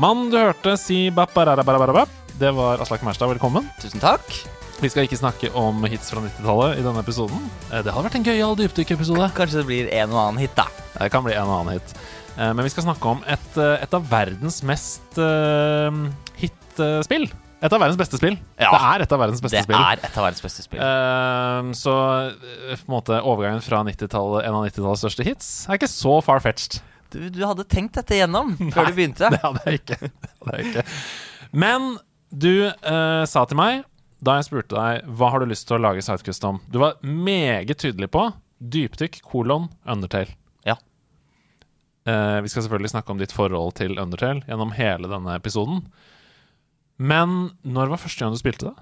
[0.00, 1.06] Mannen du hørte si
[2.34, 3.30] det var Aslak Maurstad.
[3.30, 3.68] Velkommen.
[3.78, 4.26] Tusen takk.
[4.80, 7.44] Vi skal ikke snakke om hits fra 90-tallet i denne episoden.
[7.70, 9.28] Eh, Det hadde vært en gøyal dypdykkepisode.
[9.36, 10.66] Kanskje det blir en og annen hit, da.
[10.96, 11.94] Det kan bli en og annen hit.
[12.34, 15.94] Eh, Men vi skal snakke om et, eh, et av verdens mest uh,
[16.40, 17.28] hitspill.
[17.64, 18.34] Et av verdens beste spill.
[18.60, 18.70] Ja.
[18.74, 19.78] Det er et av verdens beste Det spill.
[19.78, 20.82] er et av verdens beste spill.
[20.84, 21.94] Uh, så
[22.28, 26.18] eh, på en måte overgangen fra 90-tallet, en av 90-tallets største hits er ikke så
[26.26, 26.82] far-fetched.
[27.14, 29.32] Du, du hadde tenkt dette gjennom før du begynte.
[29.32, 30.00] Det hadde jeg ikke.
[30.04, 30.86] Det hadde jeg ikke.
[31.64, 31.90] Men
[32.34, 33.84] du uh, sa til meg
[34.24, 36.96] da jeg spurte deg hva har du lyst til å lage Sidequest om, du var
[37.04, 38.28] meget tydelig på
[38.64, 40.32] dypdykk, kolon, Undertale.
[40.64, 40.78] Ja.
[42.08, 45.84] Uh, vi skal selvfølgelig snakke om ditt forhold til Undertale gjennom hele denne episoden.
[46.98, 48.76] Men når var første gang du spilte det?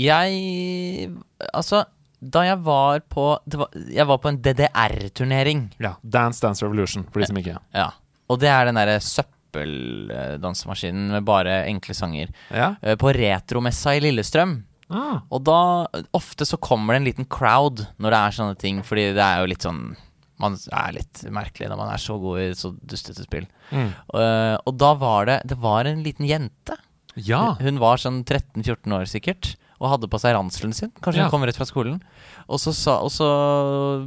[0.00, 1.10] Jeg
[1.54, 1.84] Altså,
[2.24, 5.66] da jeg var på det var, Jeg var på en DDR-turnering.
[5.78, 7.90] Ja, Dance Dance Revolution, for de som ikke Ja.
[8.32, 12.30] Og det er den derre søppeldansemaskinen med bare enkle sanger.
[12.50, 12.74] Ja?
[12.82, 14.62] Eh, På retromessa i Lillestrøm.
[14.90, 18.82] Ah, Og da Ofte så kommer det en liten crowd når det er sånne ting,
[18.84, 19.94] fordi det er jo litt sånn
[20.38, 23.46] Man er litt merkelig når man er så god i så dustete spill.
[23.70, 23.92] mm.
[24.12, 26.76] Uh, og da var det Det var en liten jente.
[27.16, 27.54] Ja.
[27.60, 30.90] Hun var sånn 13-14 år sikkert, og hadde på seg ranselen sin.
[31.02, 31.24] Kanskje Ja.
[31.28, 32.00] hun kom rett fra skolen.
[32.48, 33.28] Og så, sa, og så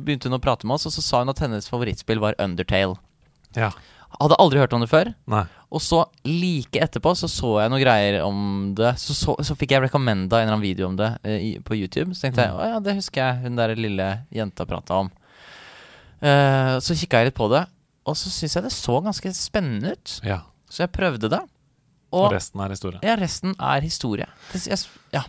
[0.03, 2.97] begynte hun å prate med oss, og så sa hun at hennes favorittspill var Undertale.
[3.55, 3.71] ja.
[4.21, 5.09] Hadde aldri hørt om det før.
[5.27, 5.43] Nei.
[5.69, 8.93] Og så like etterpå så så jeg noen greier om det.
[8.97, 12.15] Så, så, så fikk jeg recommenda en eller annen video om det eh, på YouTube.
[12.15, 12.57] Så tenkte jeg Mm.
[12.57, 15.11] å ja, det husker jeg hun der lille jenta prata om.
[16.23, 17.65] Uh, så kikka jeg litt på det,
[18.07, 20.15] og så syns jeg det så ganske spennende ut.
[20.25, 20.39] Ja.
[20.71, 21.41] Så jeg prøvde det.
[22.11, 22.99] Og Og resten er historie.
[23.03, 24.27] ja, resten er historie.
[25.13, 25.23] Ja.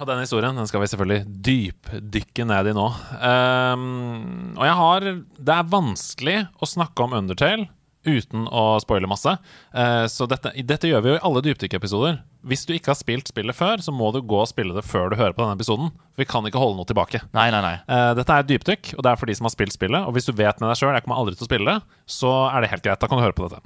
[0.00, 2.88] Og den historien den skal vi selvfølgelig dypdykke ned i nå.
[3.24, 5.06] Um, og jeg har
[5.40, 7.70] Det er vanskelig å snakke om Undertale
[8.02, 9.30] uten å spoile masse.
[9.70, 12.16] Uh, så dette, dette gjør vi jo i alle dypdykkeepisoder.
[12.50, 15.12] Hvis du ikke har spilt spillet før, så må du gå og spille det før
[15.12, 15.92] du hører på denne episoden.
[16.10, 17.20] For vi kan ikke holde noe tilbake.
[17.32, 17.76] Nei, nei, nei.
[17.86, 20.02] Uh, dette er et dypdykk, og det er for de som har spilt spillet.
[20.02, 22.32] Og hvis du vet med deg sjøl jeg kommer aldri til å spille det, så
[22.50, 22.98] er det helt greit.
[23.00, 23.62] Da kan du høre på dette.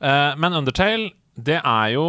[0.00, 2.06] Uh, men Undertale, det er jo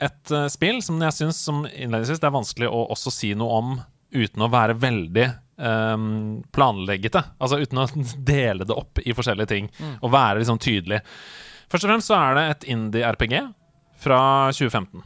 [0.00, 3.60] et uh, spill som jeg syns som innledningsvis det er vanskelig å også si noe
[3.60, 3.72] om
[4.10, 5.26] uten å være veldig
[5.60, 7.22] um, planleggete.
[7.38, 7.86] Altså uten å
[8.32, 11.02] dele det opp i forskjellige ting og være liksom tydelig.
[11.70, 13.36] Først og fremst så er det et indie-RPG
[14.00, 14.22] fra
[14.56, 15.04] 2015.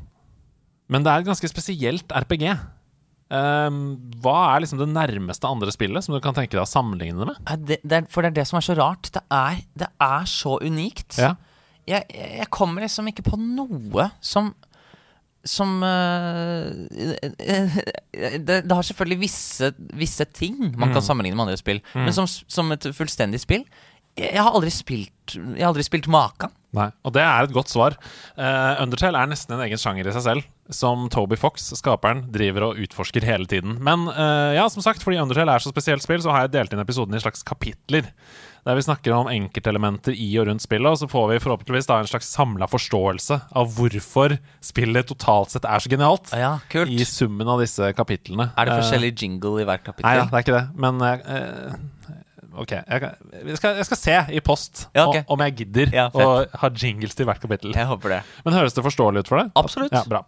[0.93, 2.47] Men det er et ganske spesielt RPG.
[3.34, 7.19] Um, hva er liksom det nærmeste andre spillet som du kan tenke deg å sammenligne
[7.19, 7.66] det med?
[7.66, 9.11] Det, det for det er det som er så rart.
[9.12, 11.19] Det er, det er så unikt.
[11.19, 11.34] Ja.
[11.88, 12.06] Jeg,
[12.40, 14.54] jeg kommer liksom ikke på noe som
[15.44, 16.72] som uh,
[18.48, 22.24] det, det har selvfølgelig visse, visse ting man kan sammenligne med andre spill, men som,
[22.28, 23.66] som et fullstendig spill
[24.16, 26.52] Jeg, jeg har aldri spilt Jeg har aldri spilt maken.
[26.74, 27.94] Nei, og det er et godt svar.
[28.34, 32.66] Uh, Undertale er nesten en egen sjanger i seg selv, som Toby Fox, skaperen, driver
[32.68, 33.76] og utforsker hele tiden.
[33.84, 36.74] Men uh, ja, som sagt, fordi Undertale er så spesielt spill, så har jeg delt
[36.74, 38.10] inn episoden i slags kapitler.
[38.64, 41.98] Der vi snakker om enkeltelementer i og rundt spillet, og så får vi forhåpentligvis da
[42.00, 46.32] en slags samla forståelse av hvorfor spillet totalt sett er så genialt.
[46.32, 46.88] Ja, kult.
[46.88, 48.50] I summen av disse kapitlene.
[48.56, 50.08] Er det Eh, forskjellig jingle i hvert kapittel?
[50.08, 50.64] Nei ja, det er ikke det.
[50.80, 51.76] Men uh,
[52.64, 52.72] OK.
[52.72, 53.12] Jeg,
[53.50, 55.25] jeg, skal, jeg skal se i post Ja, okay.
[55.28, 57.75] om jeg gidder Ja, å ha jingles til hvert kapittel.
[57.76, 58.20] Jeg håper det.
[58.46, 59.52] Men høres det forståelig ut for deg?
[59.60, 59.92] Absolutt.
[59.92, 60.25] Ja, bra.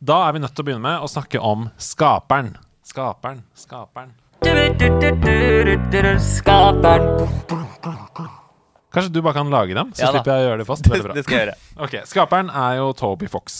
[0.00, 2.54] Da er vi nødt til å begynne med å snakke om skaperen.
[2.86, 4.14] Skaperen, skaperen.
[6.20, 7.28] Skaperen.
[8.92, 10.86] Kanskje du bare kan lage dem, så Ja slipper jeg å gjøre det fast.
[10.88, 11.16] Veldig bra.
[11.16, 11.56] Det skal jeg gjøre.
[11.86, 13.58] Ok, Skaperen er jo Toby Fox.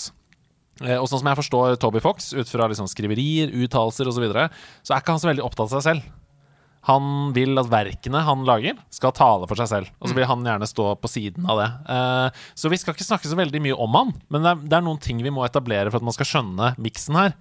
[0.80, 4.24] Eh, Og sånn som jeg forstår Toby Fox, ut fra liksom skriverier, uttalelser osv., så,
[4.24, 4.46] videre,
[4.86, 6.08] så er ikke han så veldig opptatt av seg selv.
[6.86, 9.92] Han vil at verkene han lager, skal tale for seg selv.
[10.00, 11.68] Og så vil han gjerne stå på siden av det.
[11.92, 14.80] Eh, så vi skal ikke snakke så veldig mye om han, men det er, det
[14.80, 17.36] er noen ting vi må etablere for at man skal skjønne miksen her.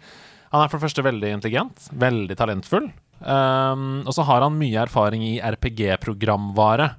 [0.52, 2.92] Han er for det første veldig intelligent, veldig talentfull.
[3.22, 6.90] Um, og så har han mye erfaring i RPG-programvare.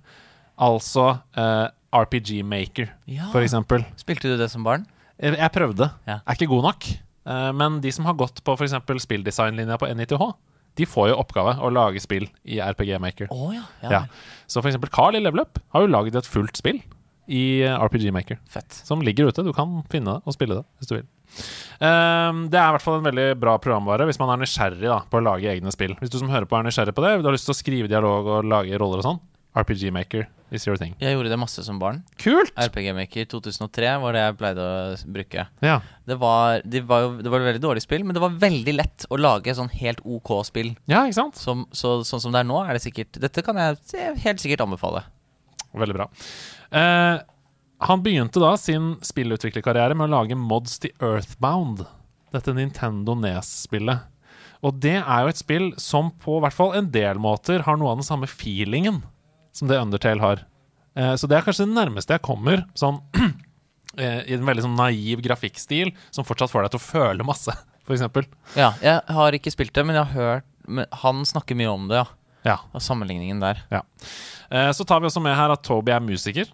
[0.56, 3.28] Altså uh, RPG Maker, Ja.
[3.32, 3.84] for eksempel.
[4.00, 4.86] Spilte du det som barn?
[5.20, 5.90] Jeg, jeg prøvde.
[6.08, 6.20] Ja.
[6.26, 6.88] Er ikke god nok.
[7.26, 8.74] Uh, men de som har gått på f.eks.
[9.04, 10.26] spilldesignlinja på NITH,
[10.76, 13.30] de får jo oppgave å lage spill i RPG Maker.
[13.32, 13.64] Oh, ja.
[13.82, 14.02] ja.
[14.48, 14.76] Så f.eks.
[14.92, 16.82] Carl i Level Up har jo laget et fullt spill
[17.26, 18.36] i eh, RPG Maker.
[18.52, 18.76] Fett.
[18.86, 19.42] Som ligger ute.
[19.42, 21.06] Du kan finne det og spille det hvis du vil.
[21.84, 25.00] Ehm, det er i hvert fall en veldig bra programvare hvis man er nysgjerrig da,
[25.10, 25.96] på å lage egne spill.
[26.00, 27.92] Hvis du som hører på er nysgjerrig på det, du har lyst til å skrive
[27.92, 29.20] dialog og lage roller og sånn,
[29.56, 30.92] RPG Maker is your thing.
[31.00, 32.02] Jeg gjorde det masse som barn.
[32.20, 32.52] Kult!
[32.60, 35.46] RPG Maker 2003 var det jeg pleide å bruke.
[35.64, 35.78] Ja.
[36.06, 38.76] Det var, de var jo det var et veldig dårlig spill, men det var veldig
[38.76, 40.74] lett å lage sånn helt OK spill.
[40.92, 41.40] ja, ikke sant?
[41.40, 44.66] Som, så, sånn som det er nå, er det sikkert Dette kan jeg helt sikkert
[44.66, 45.06] anbefale.
[45.76, 46.06] Veldig bra.
[46.76, 47.16] Eh,
[47.78, 51.84] han begynte da sin spillutviklerkarriere med å lage mods til Earthbound.
[52.32, 54.06] Dette Nintendo Nes-spillet.
[54.64, 57.92] Og det er jo et spill som på hvert fall en del måter har noe
[57.92, 59.02] av den samme feelingen
[59.54, 60.42] som det Undertale har.
[60.96, 62.98] Eh, så det er kanskje det nærmeste jeg kommer sånn
[64.00, 67.52] eh, i en veldig sånn naiv grafikkstil som fortsatt får deg til å føle masse,
[67.86, 68.06] f.eks.
[68.56, 70.52] Ja, jeg har ikke spilt det, men jeg har hørt
[71.04, 72.06] Han snakker mye om det, ja.
[72.46, 72.56] Ja.
[72.74, 73.60] Og sammenligningen der.
[73.70, 73.84] Ja.
[74.50, 76.48] Eh, Så tar vi også med her at Toby er musiker.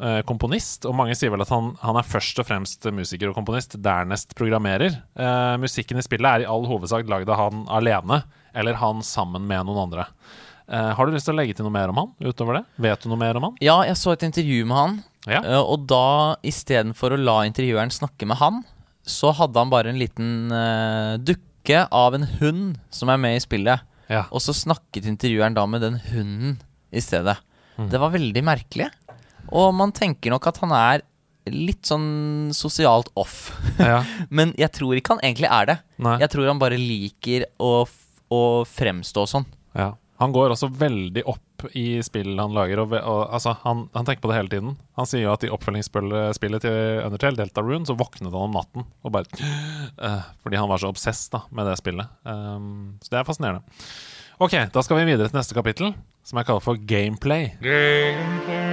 [0.00, 0.84] Eh, Komponist.
[0.88, 4.34] Og mange sier vel at han, han er først og fremst musiker og komponist, dernest
[4.38, 4.96] programmerer.
[5.16, 8.22] Eh, musikken i spillet er i all hovedsak lagd av han alene,
[8.54, 10.06] eller han sammen med noen andre.
[10.68, 12.64] Eh, har du lyst til å legge til noe mer om han utover det?
[12.80, 13.58] Vet du noe mer om han?
[13.60, 14.94] Ja, jeg så et intervju med han,
[15.26, 15.40] Ja.
[15.42, 18.62] eh, og da istedenfor å la intervjueren snakke med han,
[19.04, 23.42] så hadde han bare en liten eh, dukke av en hund som er med i
[23.44, 23.80] spillet.
[24.08, 24.24] ja.
[24.32, 26.58] Og så snakket intervjueren da med den hunden
[26.92, 27.36] i stedet.
[27.76, 27.88] Mm.
[27.90, 28.88] Det var veldig merkelig.
[29.54, 31.04] Og man tenker nok at han er
[31.52, 33.52] litt sånn sosialt off.
[33.78, 34.00] ja.
[34.36, 35.76] Men jeg tror ikke han egentlig er det.
[36.04, 36.16] Nei.
[36.22, 37.84] Jeg tror han bare liker å,
[38.32, 39.46] å fremstå sånn.
[39.76, 39.92] ja.
[40.22, 42.84] Han går også veldig opp i spill han lager.
[42.84, 44.76] Og, og, altså, han, han tenker på det hele tiden.
[44.94, 48.86] Han sier jo at i oppfølgingsspillet til Undertale, Delta Rune, så våknet han om natten
[48.86, 49.26] og bare
[49.98, 52.14] uh, Fordi han var så obsess da, med det spillet.
[52.22, 53.82] Um, så det er fascinerende.
[54.38, 55.96] Ok, da skal vi videre til neste kapittel,
[56.26, 57.50] som jeg kaller for Gameplay.
[57.62, 58.63] gameplay.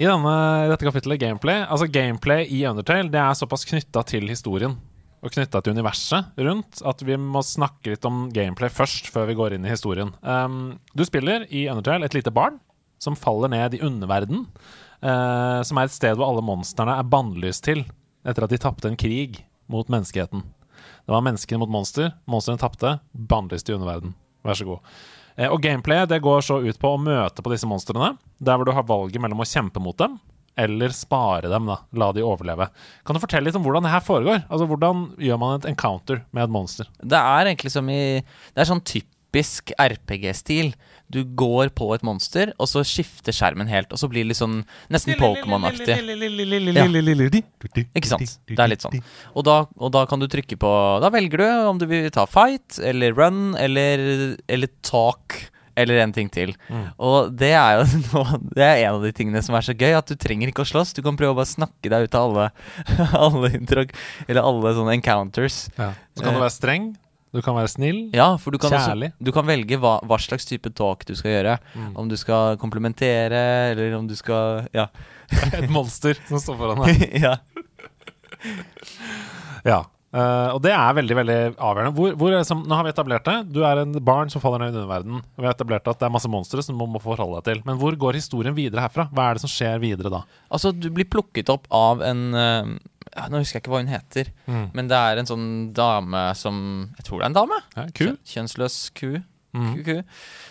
[0.00, 0.34] I denne,
[0.70, 4.78] dette kapittelet gameplay Altså gameplay i Undertale Det er såpass knytta til historien
[5.20, 9.34] og knytta til universet rundt at vi må snakke litt om gameplay først, før vi
[9.36, 10.14] går inn i historien.
[10.24, 12.56] Um, du spiller i Undertale et lite barn
[12.96, 14.46] som faller ned i underverden,
[15.00, 17.86] Uh, som er et sted hvor alle monstrene er bannlyst til
[18.28, 19.38] etter at de tapte en krig
[19.70, 20.42] mot menneskeheten.
[21.06, 22.10] Det var menneskene mot monster.
[22.28, 22.98] Monstrene tapte.
[23.14, 24.12] Bannlyst i underverden.
[24.44, 24.84] Vær så god.
[25.40, 28.68] Eh, og gameplayet det går så ut på å møte på disse monstrene, der hvor
[28.68, 30.18] du har valget mellom å kjempe mot dem
[30.60, 31.78] eller spare dem, da.
[31.96, 32.66] La de overleve.
[33.06, 34.42] Kan du fortelle litt om hvordan det her foregår?
[34.50, 36.90] Altså, Hvordan gjør man et encounter med et monster?
[37.00, 40.74] Det er egentlig som i Det er sånn typisk RPG-stil.
[41.10, 43.90] Du går på et monster, og så skifter skjermen helt.
[43.92, 44.60] Og så blir det litt sånn
[44.94, 45.96] nesten Pokémon-aktig.
[47.98, 48.36] Ikke sant?
[48.46, 48.98] Det er litt sånn.
[49.34, 50.70] Og da, og da kan du trykke på
[51.02, 55.50] Da velger du om du vil ta fight, eller run, eller, eller talk.
[55.80, 56.50] Eller en ting til.
[56.98, 59.94] Og det er jo noe, Det er en av de tingene som er så gøy.
[59.96, 60.92] At du trenger ikke å slåss.
[60.96, 62.48] Du kan prøve å bare snakke deg ut av alle
[63.24, 63.52] Alle
[64.42, 65.68] alle sånne encounters.
[65.78, 65.92] Ja.
[66.14, 66.90] Så kan du være streng.
[67.30, 68.00] Du kan være snill.
[68.16, 69.12] Ja, for du kan, også, Kjærlig.
[69.22, 71.54] du kan velge hva, hva slags type talk du skal gjøre.
[71.94, 74.88] Om du skal komplementere, eller om du skal Ja.
[75.54, 77.06] Et monster som står foran deg.
[77.26, 77.36] ja.
[79.62, 79.84] Ja.
[80.10, 81.94] Uh, og det er veldig veldig avgjørende.
[81.94, 83.36] Hvor, hvor som, nå har vi etablert det.
[83.54, 85.22] Du er en barn som faller ned i underverdenen.
[85.38, 87.60] Vi har etablert at det er masse monstre som du må forholde deg til.
[87.68, 89.06] Men hvor går historien videre herfra?
[89.14, 90.24] Hva er det som skjer videre da?
[90.50, 92.72] Altså, du blir plukket opp av en eh,
[93.16, 94.28] ja, Nå husker jeg ikke hva hun heter,
[94.74, 96.60] men det er en sånn dame som
[96.98, 97.58] Jeg tror det er en dame.
[97.76, 98.16] Ja, ku?
[98.24, 99.10] Kjønnsløs ku.
[99.52, 99.70] Mm.
[99.74, 99.96] ku, ku.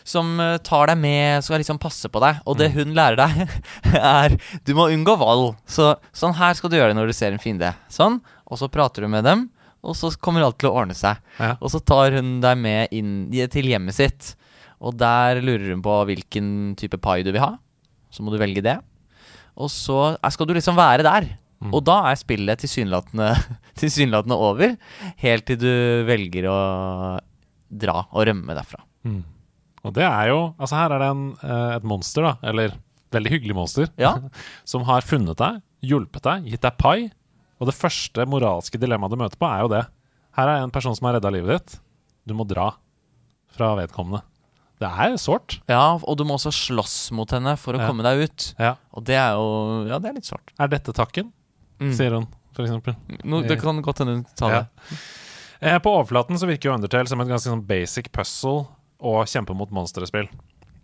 [0.03, 2.41] Som eh, tar deg med, skal liksom passe på deg.
[2.45, 3.53] Og det hun lærer deg,
[3.95, 4.35] er
[4.67, 5.53] Du må unngå vold.
[5.65, 7.71] Så sånn her skal du gjøre det når du ser en fiende.
[7.87, 8.19] Sånn.
[8.49, 9.45] Og så prater du med dem,
[9.85, 11.21] og så kommer alt til å ordne seg.
[11.39, 11.53] Ja.
[11.63, 14.33] Og så tar hun deg med inn til hjemmet sitt.
[14.83, 17.53] Og der lurer hun på hvilken type pai du vil ha.
[18.11, 18.75] Så må du velge det.
[19.59, 21.29] Og så er- skal du liksom være der.
[21.59, 23.33] Og da er spillet tilsynelatende,
[23.81, 24.77] tilsynelatende over.
[25.19, 25.71] Helt til du
[26.07, 26.59] velger å
[27.69, 28.79] dra og rømme derfra.
[29.03, 29.21] Mm.
[29.87, 32.33] Og det er jo Altså, her er det en, eh, et monster, da.
[32.47, 32.73] Eller
[33.11, 33.89] veldig hyggelig monster.
[33.99, 34.15] Ja.
[34.71, 37.09] som har funnet deg, hjulpet deg, gitt deg pai.
[37.59, 39.83] Og det første moralske dilemmaet du møter på, er jo det.
[40.39, 41.79] Her er en person som har redda livet ditt.
[42.23, 42.69] Du må dra
[43.51, 44.21] fra vedkommende.
[44.79, 45.57] Det er sårt.
[45.67, 47.87] Ja, og du må også slåss mot henne for å Ja.
[47.89, 48.53] komme deg ut.
[48.57, 48.75] Ja.
[48.95, 50.53] Og det er jo Ja, det er litt sårt.
[50.57, 51.33] Er dette takken?
[51.79, 51.93] Mm.
[51.95, 52.27] sier hun,
[52.59, 52.95] eksempel.
[53.23, 54.99] No, det kan godt hende hun tar det.
[55.63, 55.79] Ja.
[55.79, 58.65] på overflaten så virker jo Undertale som et ganske sånn basic puzzle
[58.99, 60.27] og kjempe mot monsterspill.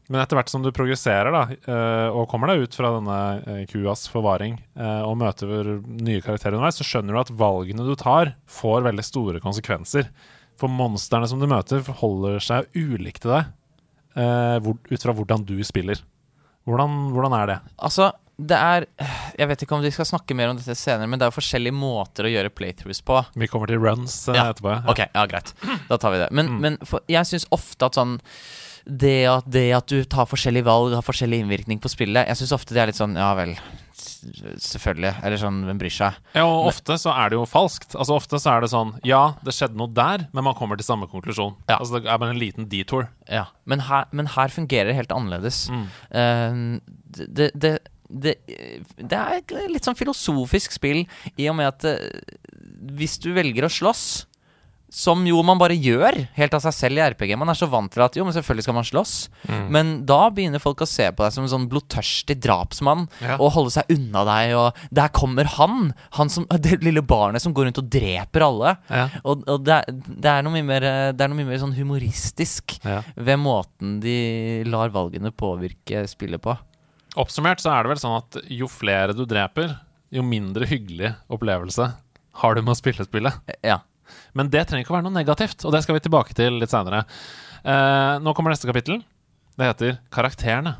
[0.07, 3.61] Men etter hvert som du progresserer da, eh, og kommer deg ut fra denne eh,
[3.71, 8.35] kuas forvaring eh, og møter nye karakterer underveis, så skjønner du at valgene du tar,
[8.45, 10.11] får veldig store konsekvenser.
[10.61, 13.49] For monstrene som du møter, forholder seg ulikt til deg
[14.21, 16.03] eh, ut fra hvordan du spiller.
[16.69, 17.57] Hvordan, hvordan er det?
[17.89, 18.85] Altså, det er
[19.37, 21.39] Jeg vet ikke om vi skal snakke mer om dette senere, men det er jo
[21.39, 23.21] forskjellige måter å gjøre playthroughs på.
[23.35, 24.49] Vi kommer til runs eh, Ja.
[24.51, 24.71] etterpå.
[24.75, 24.83] Ja.
[24.91, 25.53] Ok, ja, greit.
[25.89, 26.29] Da tar vi det.
[26.31, 26.59] Men, Mm.
[26.61, 28.19] men for, jeg syns ofte at sånn
[28.85, 32.51] det at, det at du tar forskjellige valg, har forskjellig innvirkning på spillet Jeg syns
[32.53, 33.55] ofte det er litt sånn Ja vel,
[34.61, 35.13] selvfølgelig.
[35.25, 36.17] Eller sånn, hvem bryr seg?
[36.35, 37.95] Ja, og ofte så er det jo falskt.
[37.95, 40.85] Altså Ofte så er det sånn Ja, det skjedde noe der, men man kommer til
[40.87, 41.55] samme konklusjon.
[41.69, 41.79] Ja.
[41.79, 43.07] Altså Det er bare en liten detour.
[43.29, 45.65] Ja, men her, men her fungerer det helt annerledes.
[45.69, 45.85] Mm.
[46.13, 47.73] Uh, det, det,
[48.15, 48.37] det,
[48.95, 51.03] det er et litt sånn filosofisk spill,
[51.35, 52.39] i og med at eh,
[52.95, 54.05] hvis du velger å slåss
[54.95, 57.31] som jo man bare gjør helt av seg selv i RPG.
[57.41, 59.13] Man er så vant til at jo, men selvfølgelig skal man slåss.
[59.49, 59.63] Mm.
[59.73, 63.35] Men da begynner folk å se på deg som en sånn blodtørstig drapsmann Ja.
[63.35, 64.53] og holde seg unna deg.
[64.55, 65.89] Og der kommer han!
[66.15, 68.75] Han som, Det lille barnet som går rundt og dreper alle.
[68.87, 69.07] Ja.
[69.25, 71.75] Og, og det, er, det er noe mye mer Det er noe mye mer sånn
[71.75, 73.01] humoristisk Ja.
[73.17, 74.15] ved måten de
[74.69, 76.55] lar valgene påvirke spillet på.
[77.15, 79.77] Oppsummert så er det vel sånn at jo flere du dreper,
[80.13, 81.89] jo mindre hyggelig opplevelse
[82.41, 83.37] har du med å spille spillet.
[83.47, 83.79] Eh, Ja.
[84.37, 86.69] Men det trenger ikke å være noe negativt, og det skal vi tilbake til litt
[86.69, 87.05] seinere.
[87.65, 89.01] Eh, nå kommer neste kapittel.
[89.57, 90.75] Det heter Karakterene.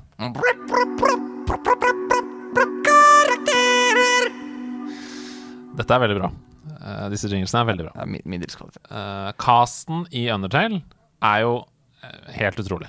[5.75, 6.29] Dette er veldig bra.
[6.75, 7.93] Eh, disse jinglesene er veldig bra.
[7.99, 8.83] Ja, middels kvalitet.
[8.89, 10.81] Eh, casten i Undertale
[11.25, 11.55] er jo
[12.03, 12.87] eh, helt utrolig.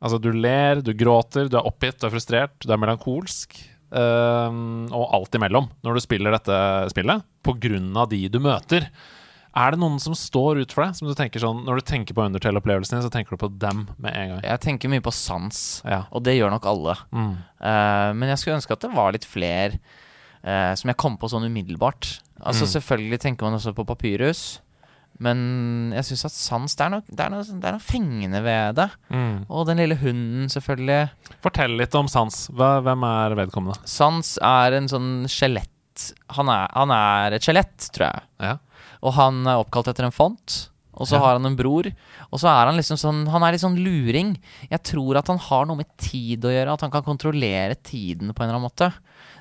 [0.00, 3.56] Altså, du ler, du gråter, du er oppgitt, du er frustrert, du er melankolsk.
[3.90, 4.58] eh,
[4.92, 6.56] og alt imellom når du spiller dette
[6.92, 8.84] spillet, på grunn av de du møter.
[9.56, 10.94] Er det noen som står ut for deg?
[10.94, 13.88] Som du tenker sånn, Når du tenker på Undertale-opplevelsen din, så tenker du på dem
[13.98, 14.42] med en gang.
[14.44, 16.04] Jeg tenker mye på sans, Ja.
[16.12, 16.94] og det gjør nok alle.
[17.10, 17.32] Mm.
[17.58, 19.80] Uh, men jeg skulle ønske at det var litt flere
[20.44, 22.20] uh, som jeg kom på sånn umiddelbart.
[22.44, 22.72] Altså Mm.
[22.76, 24.60] Selvfølgelig tenker man også på Papyrus,
[25.18, 28.40] men jeg syns at sans det er, noe, det, er noe, det er noe fengende
[28.44, 28.86] ved det.
[29.10, 29.34] Mm.
[29.50, 31.00] Og den lille hunden, selvfølgelig.
[31.42, 32.44] Fortell litt om Sans.
[32.54, 33.80] Hvem er vedkommende?
[33.88, 35.74] Sans er en sånn skjelett
[36.36, 38.26] Han han er et skjelett, tror jeg.
[38.46, 38.56] Ja.
[39.02, 40.68] Og han er oppkalt etter en font.
[40.98, 41.22] Og så Ja.
[41.22, 41.86] har han en bror.
[42.32, 44.36] Og så er han liksom sånn Han er litt sånn luring.
[44.70, 46.72] Jeg tror at han har noe med tid å gjøre.
[46.72, 48.92] At han kan kontrollere tiden på en eller annen måte.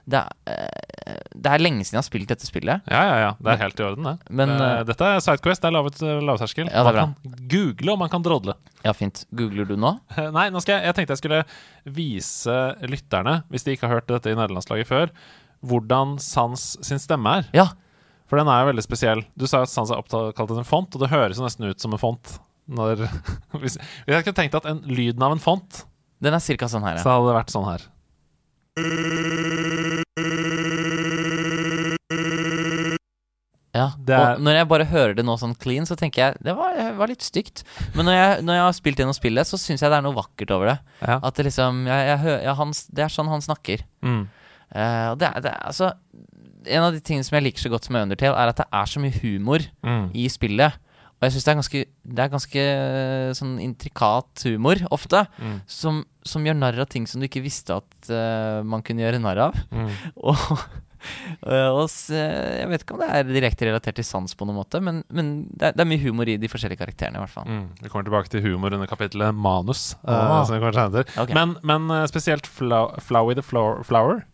[0.07, 2.85] Det er, eh, det er lenge siden jeg har spilt dette spillet.
[2.87, 3.31] Ja, ja, ja.
[3.43, 4.31] Det er helt i orden, det.
[4.39, 5.63] Men, eh, dette er Sidequest.
[5.63, 6.69] Det er lavet eh, lavterskel.
[6.71, 8.55] Ja, man kan google, og man kan drodle.
[8.85, 9.25] Ja, fint.
[9.35, 9.97] Googler du nå?
[10.37, 11.41] Nei, nå skal jeg, jeg tenkte jeg skulle
[11.97, 12.55] vise
[12.87, 15.11] lytterne, hvis de ikke har hørt dette i nederlandslaget før,
[15.67, 17.51] hvordan Sans sin stemme er.
[17.57, 17.67] Ja.
[18.31, 19.25] For den er jo veldig spesiell.
[19.39, 21.67] Du sa jo at Sans er oppkalt etter en font, og det høres jo nesten
[21.67, 22.37] ut som en font.
[22.67, 23.03] Når,
[23.61, 25.83] hvis, hvis jeg skulle tenkt at en, lyden av en font,
[26.23, 27.83] Den er cirka sånn her, så hadde det vært sånn her.
[33.77, 33.87] Ja.
[34.33, 37.11] Og når jeg bare hører det nå sånn clean, så tenker jeg det var, var
[37.11, 37.63] litt stygt.
[37.95, 40.17] Men når jeg, når jeg har spilt gjennom spillet, så syns jeg det er noe
[40.17, 40.77] vakkert over det.
[41.03, 41.19] Ja.
[41.21, 43.83] At det liksom jeg, jeg, ja, han, Det er sånn han snakker.
[44.05, 44.23] Mm.
[44.67, 45.93] Uh, det er, det er altså
[46.67, 48.89] En av de tingene som jeg liker så godt med Undertale, er at det er
[48.91, 50.09] så mye humor Mm.
[50.19, 50.75] i spillet.
[51.17, 51.83] Og jeg syns det er ganske
[52.17, 55.25] Det er ganske eh, sånn intrikat humor, ofte.
[55.41, 55.61] Mm.
[55.69, 59.21] Som, som gjør narr av ting som du ikke visste at uh, man kunne gjøre
[59.23, 59.63] narr av.
[59.71, 59.89] Mm.
[60.27, 64.57] Og, eh, og jeg vet ikke om det er direkte relatert til sans på noen
[64.57, 67.31] måte, men, men det, er, det er mye humor i de forskjellige karakterene, i hvert
[67.31, 67.45] fall.
[67.47, 67.67] Mm.
[67.83, 69.91] Vi kommer tilbake til humor under kapittelet manus.
[70.01, 70.09] oh.
[70.09, 71.35] uh, som vi kommer til å Ok.
[71.37, 74.25] Men, men spesielt Flow, Flowy the flower, Flower.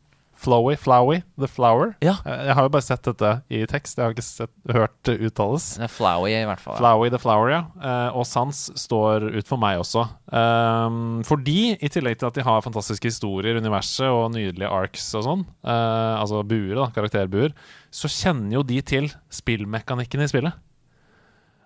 [0.44, 1.94] Flowy, Flowy the Flower.
[2.04, 2.18] Ja.
[2.26, 3.98] Eh, Jeg har jo bare sett dette i tekst.
[3.98, 5.70] Jeg har ikke sett, hørt det uttales.
[5.80, 6.76] Det er Flowey, i hvert fall.
[6.76, 6.82] Ja.
[6.82, 7.62] Flowy the Flower, ja.
[7.80, 10.06] Eh, og Sans står ut for meg også.
[10.34, 15.26] Um, fordi, i tillegg til at de har fantastiske historier, universet og nydelige arcs og
[15.28, 17.54] sånn, eh, altså buer, da, karakterbuer,
[17.94, 20.62] så kjenner jo de til spillmekanikken i spillet.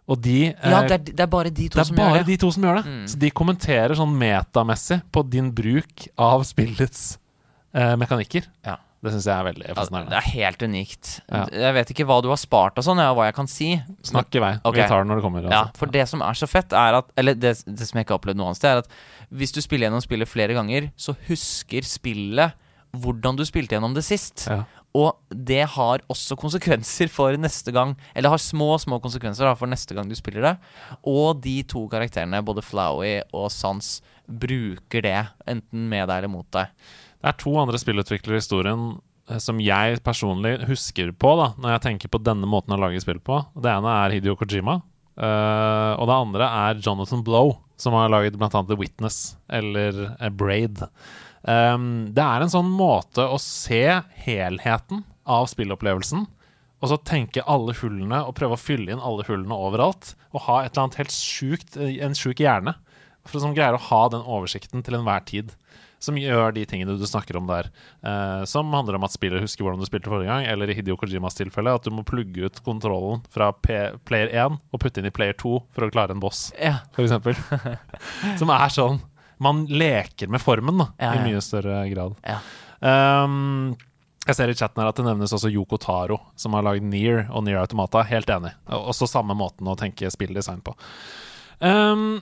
[0.07, 2.49] Og de Ja, det er, det er bare de to det er bare de to
[2.55, 2.85] som gjør det.
[2.87, 3.07] Mm.
[3.11, 7.17] Så de kommenterer sånn metamessig på din bruk av spillets
[7.77, 8.49] eh, mekanikker.
[8.67, 8.79] Ja.
[8.97, 10.09] Det syns jeg er veldig fascinerende.
[10.09, 11.09] det er helt unikt.
[11.29, 11.43] Ja.
[11.53, 13.69] Jeg vet ikke hva du har spart og sånn, og hva jeg kan si.
[14.09, 14.53] Snakk i vei.
[14.63, 14.81] Okay.
[14.81, 15.45] Vi tar det når det kommer.
[15.45, 15.81] Ja, altså.
[15.83, 18.21] for det som er så fett, er at Eller det, det som jeg ikke har
[18.23, 21.85] opplevd noe annet sted, er at hvis du spiller gjennom spillet flere ganger, så husker
[21.85, 22.57] spillet
[22.97, 24.47] hvordan du spilte gjennom det sist.
[24.49, 24.63] Ja.
[24.97, 27.93] Og det har også konsekvenser for neste gang.
[28.17, 30.55] Eller har små, små konsekvenser da, for neste gang du spiller det.
[31.05, 36.47] Og de to karakterene, både Flowey og Sans, bruker det, enten med deg eller mot
[36.55, 36.73] deg.
[37.21, 38.89] Det er to andre spillutviklere i historien
[39.29, 43.01] eh, som jeg personlig husker på da når jeg tenker på denne måten å lage
[43.03, 43.41] spill på.
[43.57, 44.79] Det ene er Hidio Kojima,
[45.17, 48.49] Uh, og det andre er Jonathan Blow, som har laget bl.a.
[48.53, 50.83] The Witness eller A Braid.
[51.41, 53.81] Um, det er en sånn måte å se
[54.21, 56.27] helheten av spillopplevelsen,
[56.77, 60.13] og så tenke alle hullene og prøve å fylle inn alle hullene overalt.
[60.35, 62.75] Og ha et eller annet helt eh, en sjuk hjerne,
[63.33, 65.55] som greier å ha den oversikten til enhver tid.
[65.99, 67.69] Som gjør de tingene du snakker om der.
[68.05, 70.97] Eh, som handler om at spillet husker hvordan du spilte forrige gang, eller i Hidio
[70.99, 73.73] Kojimas tilfelle at du må plugge ut kontrollen fra P
[74.05, 76.79] player 1 og putte inn i player 2 for å klare en boss, Ja.
[76.97, 77.33] eksempel.
[78.41, 79.01] som er sånn
[79.39, 81.21] Man leker med formen, da, Ja, ja.
[81.21, 82.15] i mye større grad.
[82.25, 82.39] Ja.
[82.81, 83.75] Um,
[84.27, 87.27] jeg ser i chatten her at det nevnes også Yoko Taro, som har lagd Near
[87.29, 88.01] og Near Automata.
[88.09, 88.49] Helt enig.
[88.67, 90.73] Også samme måten å tenke spilldesign på.
[91.61, 92.17] Um,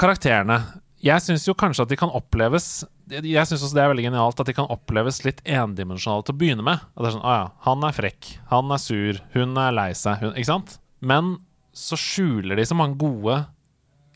[0.00, 0.56] karakterene.
[1.00, 4.40] Jeg syns jo kanskje at de kan oppleves Jeg synes også det er veldig genialt
[4.42, 6.82] at de kan oppleves litt endimensjonale til å begynne med.
[6.92, 9.90] At det er sånn, å ja, Han er frekk, han er sur, hun er lei
[9.96, 10.20] seg.
[10.20, 10.76] Hun, ikke sant?
[11.00, 11.38] Men
[11.76, 13.38] så skjuler de så mange gode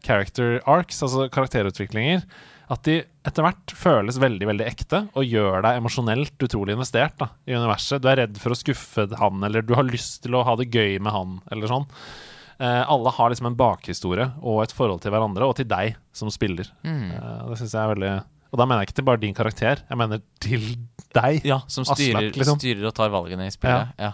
[0.04, 2.26] character arcs, altså karakterutviklinger,
[2.72, 7.30] at de etter hvert føles veldig veldig ekte og gjør deg emosjonelt utrolig investert da,
[7.48, 8.02] i universet.
[8.04, 10.70] Du er redd for å skuffe han, eller du har lyst til å ha det
[10.72, 11.88] gøy med han, eller sånn.
[12.60, 16.30] Eh, alle har liksom en bakhistorie og et forhold til hverandre, og til deg som
[16.30, 16.68] spiller.
[16.86, 17.10] Mm.
[17.10, 18.12] Eh, det synes jeg er veldig
[18.54, 20.60] Og da mener jeg ikke til bare din karakter, jeg mener til
[21.14, 21.40] deg.
[21.44, 22.58] Ja, som Aslak, styrer, liksom.
[22.62, 23.90] styrer og tar valgene i spillet.
[23.98, 24.12] Ja,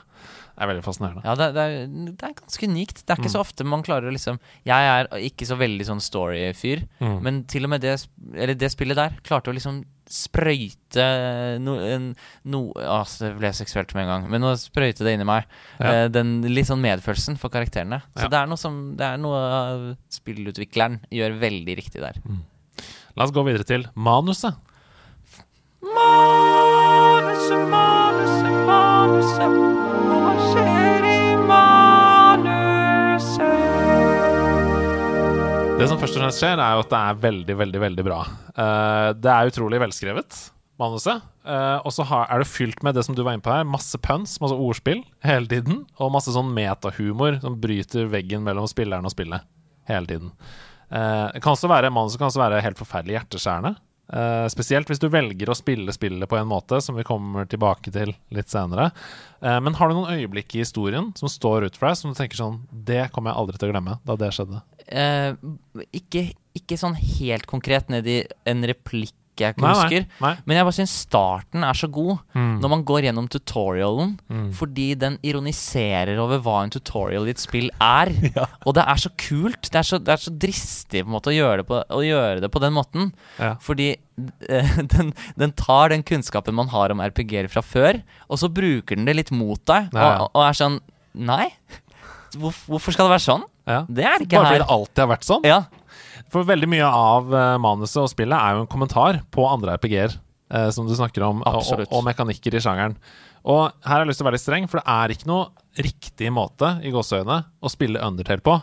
[0.56, 1.22] Det er veldig fascinerende.
[1.24, 3.02] ja det, det, er, det er ganske unikt.
[3.04, 6.00] Det er ikke så ofte man klarer å liksom Jeg er ikke så veldig sånn
[6.00, 7.20] story-fyr, Mm.
[7.22, 7.94] men til og med det,
[8.34, 11.04] eller det spillet der klarte å liksom sprøyte
[11.62, 12.08] no, en,
[12.50, 15.46] no, ah, Det ble seksuelt med en gang, men å sprøyte det inni meg.
[15.78, 15.92] Ja.
[16.04, 18.00] eh, Den litt sånn medfølelsen for karakterene.
[18.16, 18.28] Så Ja.
[18.34, 22.18] det er noe som Det er noe spillutvikleren gjør veldig riktig der.
[23.16, 24.54] La oss gå videre til manuset.
[25.82, 29.58] Manuset, manuset, manuset.
[30.10, 30.79] Hva skjer
[35.80, 38.18] Det som først og fremst skjer, er jo at det er veldig, veldig veldig bra.
[38.52, 40.36] Eh, det er utrolig velskrevet,
[40.76, 41.22] manuset.
[41.40, 43.96] Eh, og så er det fylt med det som du var inne på her, masse
[44.04, 45.86] puns, masse ordspill hele tiden.
[45.96, 49.48] Og masse sånn metahumor som bryter veggen mellom spilleren og spillet
[49.88, 50.34] hele tiden.
[50.92, 53.78] Eh, det kan også være, manuset kan også være helt forferdelig hjerteskjærende.
[54.10, 57.92] Uh, spesielt hvis du velger å spille spillet på en måte, som vi kommer tilbake
[57.94, 58.88] til litt senere.
[59.38, 62.18] Uh, men har du noen øyeblikk i historien som står ut for deg, som du
[62.18, 64.64] tenker sånn Det kommer jeg aldri til å glemme, da det skjedde?
[64.90, 65.32] Eh,
[65.94, 70.02] ikke, ikke sånn helt konkret ned i en replikk jeg ikke Nei, nei, husker.
[70.20, 70.30] nei.
[70.44, 72.58] Men jeg bare syns starten er så god Mm.
[72.60, 74.50] når man går gjennom tutorialen, Mm.
[74.52, 78.10] fordi den ironiserer over hva en tutorial i et spill er.
[78.66, 79.70] Og det er så kult.
[79.70, 82.40] Det er så, det er så dristig på en måte å gjøre det på, gjøre
[82.44, 83.12] det på den måten.
[83.38, 83.54] Ja.
[83.64, 83.96] Fordi
[84.50, 88.96] eh, den, den tar den kunnskapen man har om RPG-er fra før, og så bruker
[88.96, 90.18] den det litt mot deg, Ja, ja.
[90.26, 90.80] og, og er sånn
[91.12, 91.48] Nei,
[92.38, 93.44] hvorfor skal det være sånn?
[93.68, 93.82] Ja.
[93.88, 95.46] Det er det ikke Bare fordi det alltid har vært sånn?
[95.48, 95.60] Ja,
[96.32, 100.16] For veldig mye av eh, manuset og spillet er jo en kommentar på andre RPG-er,
[100.54, 102.96] eh, som du snakker om, og, og, mekanikker i sjangeren.
[103.40, 105.48] Og her har jeg lyst til å være litt streng, for det er ikke noe
[105.80, 108.58] riktig måte i gåseøyne å spille Undertale på.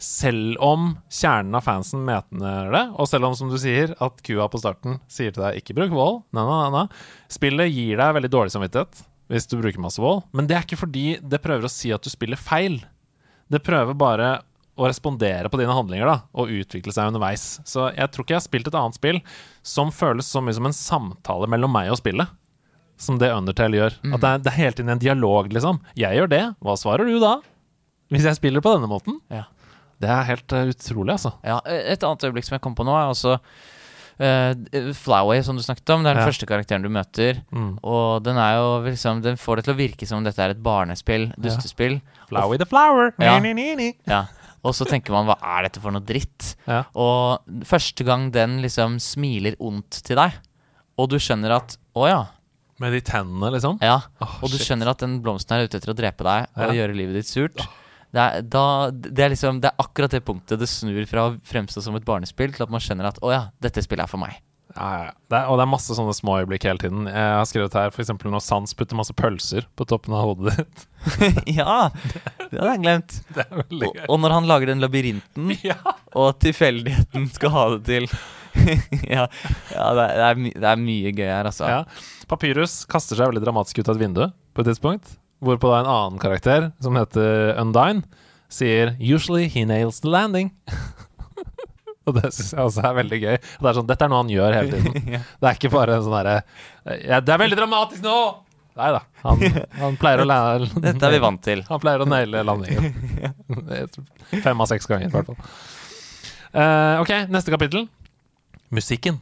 [0.00, 4.48] Selv om kjernen av fansen mener det, og selv om, som du sier, at kua
[4.50, 6.86] på starten sier til deg 'ikke bruk vold', na, na, na.
[7.30, 10.82] Spillet gir deg veldig dårlig samvittighet hvis du bruker masse vold, men det er ikke
[10.82, 12.82] fordi det prøver å si at du spiller feil.
[13.52, 14.28] Det prøver bare
[14.74, 17.60] å respondere på dine handlinger da, og utvikle seg underveis.
[17.68, 19.20] Så jeg tror ikke jeg har spilt et annet spill
[19.62, 22.32] som føles så mye som en samtale mellom meg og spillet.
[23.00, 23.94] Som det Undertale gjør.
[24.14, 25.80] At det er, det er hele tiden en dialog, liksom.
[25.98, 27.32] Jeg gjør det, hva svarer du da?
[28.14, 29.16] Hvis jeg spiller på denne måten?
[29.34, 29.48] Ja.
[30.02, 31.32] Det er helt eh, utrolig, altså.
[31.46, 31.58] ja.
[31.66, 33.34] Et annet øyeblikk som jeg kom på nå, er også
[34.20, 36.02] uh, Flowey, som du snakket om.
[36.04, 36.30] Det er den Ja.
[36.30, 37.42] første karakteren du møter.
[37.52, 37.78] Mm.
[37.82, 40.50] Og den er jo liksom Den får det til å virke som om dette er
[40.54, 42.00] et barnespill, dustespill.
[42.28, 43.12] Flowey the flower.
[43.18, 43.38] Ja.
[43.40, 43.92] Ni, ni, ni.
[44.06, 44.26] Ja.
[44.64, 46.54] Og så tenker man hva er dette for noe dritt?
[46.66, 46.84] Ja.
[46.96, 50.32] Og første gang den liksom smiler ondt til deg,
[50.96, 52.22] og du skjønner at å ja,
[52.80, 53.76] Med de tennene, liksom.
[53.84, 54.00] ja.
[54.20, 54.66] Oh, Og du shit.
[54.66, 56.72] skjønner at den blomsten er ute etter å drepe deg og Ja.
[56.80, 57.60] gjøre livet ditt surt.
[58.14, 61.36] Det er, da, det, er liksom, det er akkurat det punktet det snur fra å
[61.50, 64.22] fremstå som et barnespill, til at man skjønner at å ja, dette spillet er for
[64.22, 64.38] meg.
[64.74, 65.10] Ja, ja.
[65.30, 67.06] Det er, og det er masse sånne små øyeblikk hele tiden.
[67.06, 68.10] Jeg har skrevet her f.eks.
[68.10, 70.86] når Sans putter masse pølser på toppen av hodet ditt.
[71.60, 71.90] ja!
[72.50, 73.18] Det hadde jeg glemt.
[73.84, 75.78] Og, og når han lager den labyrinten, Ja.
[76.14, 78.08] og tilfeldigheten skal ha det til
[79.10, 79.26] Ja,
[79.74, 81.70] ja det, er, det, er mye gøy her, altså.
[81.70, 81.82] Ja.
[82.30, 84.24] Papyrus kaster seg veldig dramatisk ut av et vindu
[84.54, 85.16] på et tidspunkt.
[85.44, 88.04] Hvorpå da en annen karakter, som heter Undyne,
[88.48, 90.52] sier 'Usually he nails the landing'.
[92.04, 93.36] Og det syns jeg også er veldig gøy.
[93.40, 95.06] Det er sånn, Dette er noe han gjør hele tiden.
[95.14, 95.20] Ja.
[95.40, 96.34] Det er ikke bare en sånn herre
[96.84, 99.00] ja, 'Det er veldig dramatisk nå!' Nei da.
[99.22, 99.42] Han,
[99.78, 101.62] han pleier å lære Dette er vi vant til.
[101.68, 102.90] Han pleier å naile landingen.
[104.42, 105.38] Fem av seks ganger, i hvert fall.
[106.54, 107.86] Uh, ok, neste kapittel.
[108.74, 109.20] Musikken.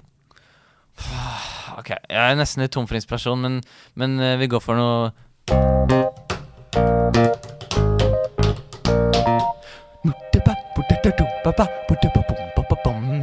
[1.72, 3.54] Ok, Jeg er nesten litt tom for inspirasjon, men,
[3.96, 5.06] men eh, vi går for noe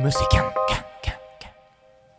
[0.10, 0.44] Musikken.
[1.04, 1.14] Det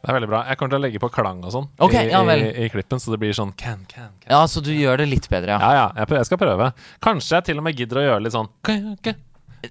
[0.02, 0.44] Det er veldig bra.
[0.48, 3.00] Jeg kommer til å legge på klang og sånn okay, i, ja i, i klippen,
[3.02, 4.30] så det blir sånn can, can, can.
[4.30, 5.58] Ja, så du gjør det litt bedre, ja.
[5.60, 6.06] Ja, ja.
[6.06, 6.70] Jeg, skal prøve.
[7.04, 8.48] Kanskje jeg til og med gidder å gjøre litt sånn.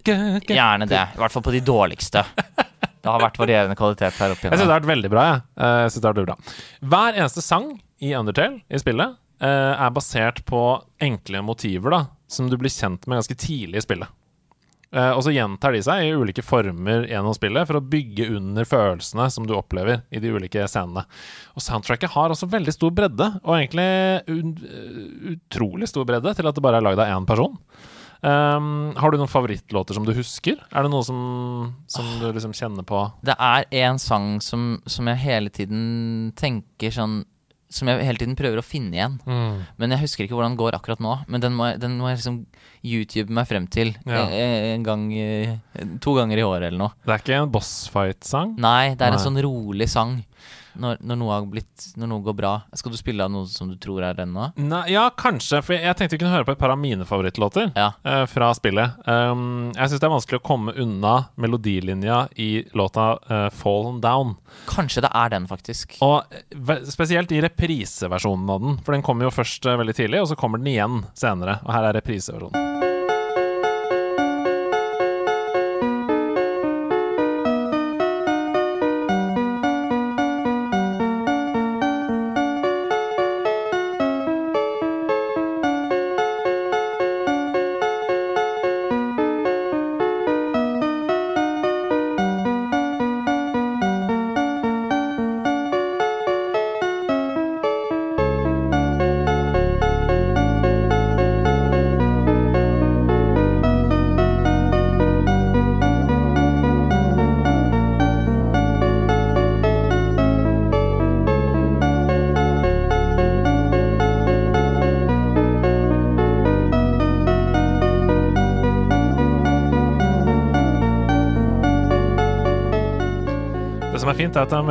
[0.06, 1.02] Gjerne det.
[1.15, 2.26] I hvert fall på de dårligste.
[3.00, 5.22] Det har vært varierende kvalitet her oppe Jeg syns det har vært veldig bra.
[5.30, 5.44] Jeg.
[5.56, 6.56] Eh, Jeg synes det har vært bra.
[6.92, 7.70] Hver eneste sang
[8.04, 9.15] i Undertale, i spillet,
[9.47, 10.62] er basert på
[10.99, 11.99] enkle motiver da
[12.30, 14.15] som du blir kjent med ganske tidlig i spillet.
[14.89, 18.65] Eh, og så gjentar de seg i ulike former gjennom spillet for å bygge under
[18.65, 21.06] følelsene som du opplever i de ulike scenene.
[21.54, 23.89] Og soundtracket har også veldig stor bredde, og egentlig
[25.36, 27.58] utrolig stor bredde til at det bare er lagd av én person.
[28.19, 30.58] Um, har du noen favorittlåter som du husker?
[30.75, 31.19] Er det noe som,
[31.88, 33.06] som du liksom kjenner på?
[33.23, 37.21] Det er en sang som, som jeg hele tiden tenker sånn
[37.69, 39.19] Som jeg hele tiden prøver å finne igjen.
[39.77, 41.12] Men jeg husker ikke hvordan den går akkurat nå.
[41.29, 42.45] Men den må, jeg- den må jeg liksom
[42.84, 44.25] YouTube meg frem til Ja.
[44.25, 45.60] en, en gang
[46.01, 46.91] To ganger i året eller noe.
[47.05, 48.55] Det er ikke en bossfight-sang?
[48.58, 50.23] Nei, det er en sånn rolig sang.
[50.79, 52.51] Når, når, noe har blitt, når noe går bra.
[52.77, 54.49] Skal du spille av noe som du tror er den nå?
[54.62, 55.62] Nei, ja, kanskje.
[55.65, 57.91] For jeg tenkte vi kunne høre på et par av mine favorittlåter Ja.
[58.05, 58.99] uh, fra spillet.
[59.08, 64.36] Um, jeg syns det er vanskelig å komme unna melodilinja i låta uh, 'Fallen Down'.
[64.69, 65.97] Kanskje det er den, faktisk.
[66.05, 68.79] Og eh, spesielt i repriseversjonen av den.
[68.86, 71.60] For den kommer jo først uh, veldig tidlig, og så kommer den igjen senere.
[71.65, 72.68] Og her er repriseversjonen.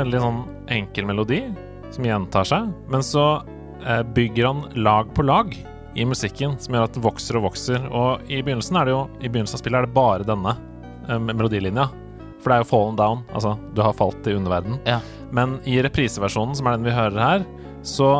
[0.08, 1.42] Veldig sånn enkel melodi
[1.92, 3.42] som gjentar seg, men så
[3.84, 5.52] eh, bygger han lag på lag
[5.98, 7.84] i musikken, som gjør at den vokser og vokser.
[7.92, 10.54] Og i begynnelsen er det jo I begynnelsen av spillet er det bare denne
[11.08, 11.88] eh, melodilinja.
[12.38, 14.78] For det er jo fallen down, altså du har falt i underverden.
[14.88, 15.00] Ja.
[15.34, 17.46] Men i repriseversjonen, som er den vi hører her,
[17.82, 18.12] så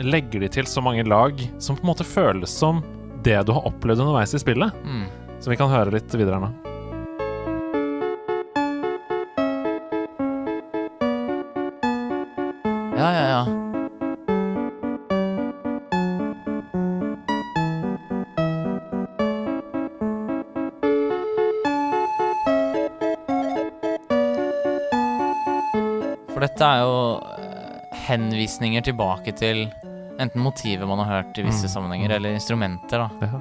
[0.00, 2.82] legger de til så mange lag som på en måte føles som
[3.24, 4.84] det du har opplevd underveis i spillet.
[4.84, 5.08] Mm.
[5.40, 6.54] Så vi kan høre litt videre nå.
[28.14, 29.66] Henvisninger tilbake til
[30.22, 33.08] enten motivet man har hørt i visse Mm, sammenhenger, eller instrumenter, da.
[33.26, 33.32] Ja.
[33.34, 33.40] Ja,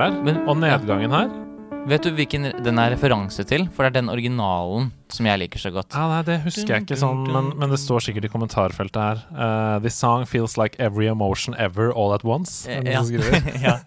[0.00, 0.16] der.
[0.24, 1.28] Men, Og nedgangen her
[1.88, 3.62] Vet du hvilken den er referanse til?
[3.72, 5.94] For det er den originalen som jeg liker så godt.
[5.96, 9.22] Ja, nei, Det husker jeg ikke sånn, men, men det står sikkert i kommentarfeltet her.
[9.32, 12.66] Uh, This song feels like every emotion ever all at once.
[12.68, 13.40] Skriver?
[13.64, 13.78] ja.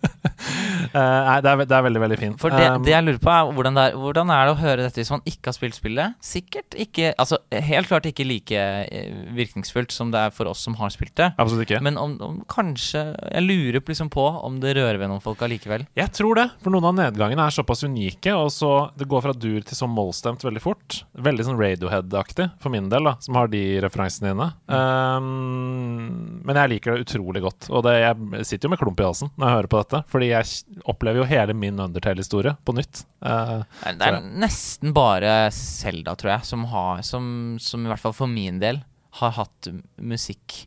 [0.82, 2.38] Eh, nei, det er, det er veldig, veldig fint.
[2.42, 4.86] For det, Um, det jeg lurer på, er hvordan er, hvordan er det å høre
[4.86, 6.16] dette hvis man ikke har spilt spillet?
[6.24, 10.76] Sikkert ikke Altså, helt klart ikke like eh, virkningsfullt som det er for oss som
[10.80, 11.32] har spilt det.
[11.42, 11.82] Absolutt ikke.
[11.84, 15.86] Men om, om kanskje Jeg lurer liksom på om det rører ved noen folk allikevel.
[15.98, 19.34] Jeg tror det, for noen av nedgangene er såpass unike, og så det går fra
[19.36, 21.02] dur til sånn mollstemt veldig fort.
[21.18, 24.48] Veldig sånn Radiohead-aktig, for min del, da, som har de referansene dine.
[24.72, 29.08] Um, men jeg liker det utrolig godt, og det, jeg sitter jo med klump i
[29.08, 30.50] halsen når jeg hører på dette, fordi jeg
[30.86, 33.04] opplever jo hele min Undertale-historie på nytt.
[33.26, 38.16] Uh, Det er nesten bare Selda, tror jeg, som har som, som i hvert fall
[38.16, 38.82] for min del
[39.20, 39.68] har hatt
[40.00, 40.62] musikk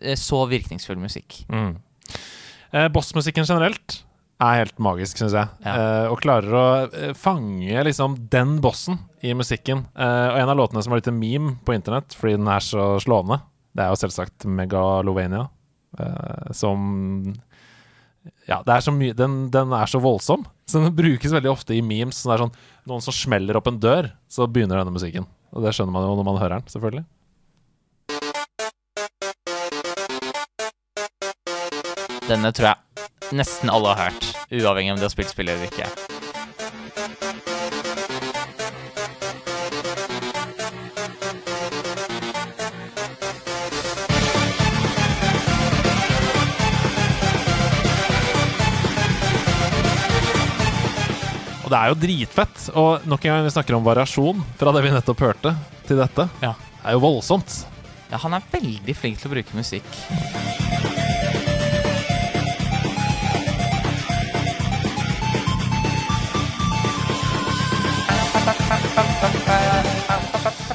[0.00, 1.42] eh, Så virkningsfull musikk.
[1.50, 1.76] Mm.
[2.74, 4.02] Uh, Bossmusikken generelt
[4.44, 5.50] er helt magisk, syns jeg.
[5.64, 5.74] Ja.
[5.74, 6.66] Uh, og klarer å
[7.18, 9.86] fange liksom den bossen i musikken.
[9.94, 12.90] Og en av låtene som var litt en meme på internett fordi den er så
[13.00, 13.38] slående,
[13.72, 15.46] det er jo selvsagt Megalovania,
[16.52, 16.82] som
[18.48, 20.44] Ja, det er så mye den, den er så voldsom.
[20.68, 22.22] Så den brukes veldig ofte i memes.
[22.22, 22.56] Så det er sånn
[22.88, 25.28] noen som smeller opp en dør, så begynner denne musikken.
[25.54, 27.04] Og det skjønner man jo når man hører den, selvfølgelig.
[32.24, 36.13] Denne tror jeg nesten alle har hørt, uavhengig om de har spilt spillet eller ikke.
[51.74, 52.66] Det er jo dritfett.
[52.78, 55.54] Og nok en gang vi snakker om variasjon fra det vi nettopp hørte,
[55.88, 56.28] til dette.
[56.44, 56.54] Ja.
[56.54, 57.64] Det er jo voldsomt.
[58.12, 59.88] Ja, han er veldig flink til å bruke musikk.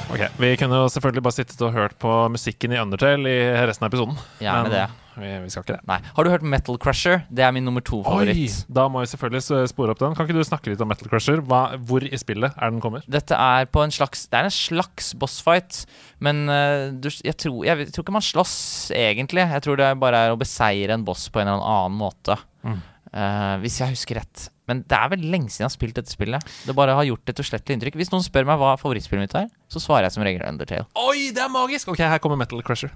[0.10, 3.86] Ok, Vi kunne jo selvfølgelig bare sittet og hørt på musikken i Undertale i resten
[3.88, 4.20] av episoden.
[4.44, 4.88] Gjerne det.
[5.22, 5.84] Vi, vi skal ikke det.
[5.90, 6.00] Nei.
[6.16, 7.24] Har du hørt Metal Crusher?
[7.30, 8.62] Det er min nummer to-favoritt.
[8.72, 10.18] Da må vi selvfølgelig spore opp den.
[10.18, 11.42] Kan ikke du snakke litt om Metal Crusher?
[11.46, 13.06] Hva, hvor i spillet er den kommer?
[13.10, 15.84] Dette er på en slags Det er en slags bossfight,
[16.24, 18.56] men uh, du, jeg, tror, jeg, jeg, tror ikke man slåss
[18.96, 19.46] egentlig.
[19.56, 22.40] Jeg tror det bare er å beseire en boss på en eller annen måte.
[22.64, 22.80] Mm.
[23.10, 24.50] Uh, hvis jeg husker rett.
[24.70, 26.58] Men det er vel lenge siden jeg har spilt dette spillet.
[26.68, 27.98] Det bare har gjort et uslettelig inntrykk.
[27.98, 30.86] Hvis noen spør meg hva favorittspillet mitt er, så svarer jeg som regel Undertale.
[31.02, 31.90] Oi, det er magisk!
[31.90, 32.94] Ok, her kommer Metal Crusher.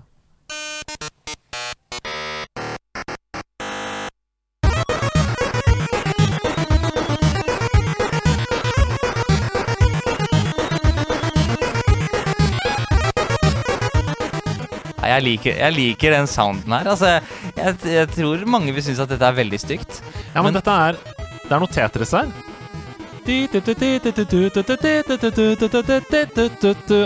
[15.13, 16.89] Jeg, liker, jeg liker den sounden her.
[16.93, 17.13] Altså,
[17.57, 20.01] jeg, jeg tror mange vil synes at dette er veldig stygt.
[20.33, 20.99] Ja, men, Men- dette er
[21.43, 22.31] Det er noe Tetris her.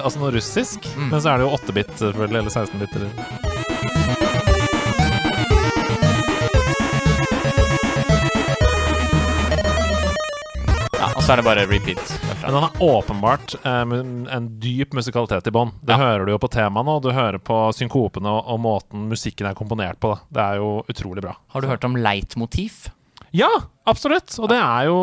[0.01, 0.87] Altså noe russisk.
[0.95, 1.11] Mm.
[1.11, 2.39] Men så er det jo 8-bit, selvfølgelig.
[2.41, 3.56] Eller 16-bit.
[11.27, 11.99] Så er det bare repeat.
[12.23, 12.47] derfra.
[12.47, 15.73] Men han har åpenbart eh, en dyp musikalitet i bånn.
[15.83, 15.97] Det Ja.
[15.99, 19.53] hører du jo på temaene, og du hører på synkopene og, og måten musikken er
[19.57, 20.13] komponert på.
[20.13, 20.21] Da.
[20.31, 21.35] Det er jo utrolig bra.
[21.51, 22.87] Har du hørt om leitmotiv?
[23.35, 23.49] Ja,
[23.85, 24.31] absolutt!
[24.39, 24.95] Og det er jo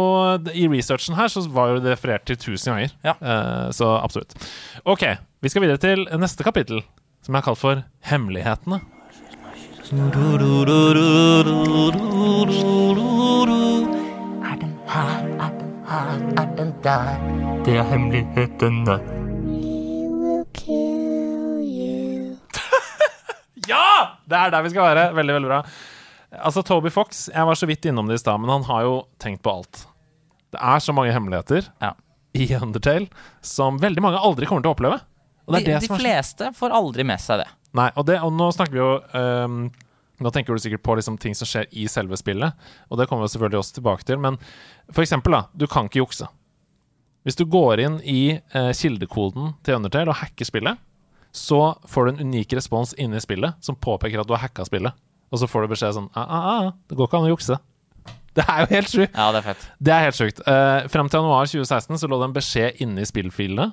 [0.57, 2.95] I researchen her så var jo det referert til tusen ganger.
[3.05, 3.15] Ja.
[3.21, 4.33] Eh, så absolutt.
[4.87, 5.05] Ok,
[5.45, 6.81] vi skal videre til neste kapittel,
[7.21, 8.81] som er kalt for Hemmelighetene.
[14.45, 15.54] Er den her, er
[15.95, 17.11] her, er den der?
[17.65, 18.85] Det er hemmeligheten.
[23.69, 24.19] Ja!
[24.29, 25.05] Det er der vi skal være.
[25.17, 25.61] Veldig, veldig bra.
[26.45, 28.95] Altså, Toby Fox, jeg var så vidt innom det i stad, men han har jo
[29.23, 29.85] tenkt på alt.
[30.53, 31.93] Det er så mange hemmeligheter Ja.
[32.35, 33.07] i Undertale
[33.43, 34.99] som veldig mange aldri kommer til å oppleve.
[35.47, 37.49] Og det er De, det de som er så fleste får aldri med seg det.
[37.75, 39.57] Nei, og, det, og nå snakker vi jo ehm,
[40.25, 42.57] Nå tenker du sikkert på liksom ting som skjer i selve spillet,
[42.89, 44.23] og det kommer vi selvfølgelig også tilbake til.
[44.25, 44.39] Men
[44.89, 46.31] for eksempel, da, du kan ikke jukse.
[47.25, 50.81] Hvis du går inn i eh, kildekoden til Undertale og hacker spillet,
[51.35, 54.67] så får du en unik respons inne i spillet som påpeker at du har hacka
[54.69, 54.95] spillet.
[55.35, 57.57] Og så får du beskjed sånn ah, ah, ah, Det går ikke an å jukse.
[58.37, 59.15] Det er jo helt sjukt.
[59.15, 59.65] Ja, det er fett.
[59.79, 60.41] Det er helt sjukt.
[60.51, 63.69] Eh, frem til januar 2016 så lå det en beskjed inne i spillfilene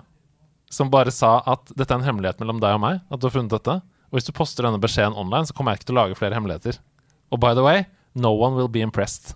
[0.72, 3.02] som bare sa at dette er en hemmelighet mellom deg og meg.
[3.12, 3.80] At du har funnet dette.
[4.12, 6.36] Og hvis du poster denne beskjeden online, så kommer jeg ikke til å lage flere
[6.38, 6.80] hemmeligheter.
[7.32, 9.34] Og by the way, no one will be impressed.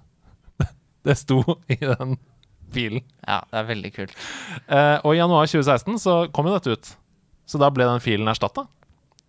[1.08, 2.18] det sto i den
[2.76, 3.06] filen.
[3.24, 4.18] Ja, det er veldig kult.
[4.68, 6.92] Eh, og i januar 2016 så kom jo dette ut.
[7.48, 8.66] Så da ble den filen erstatta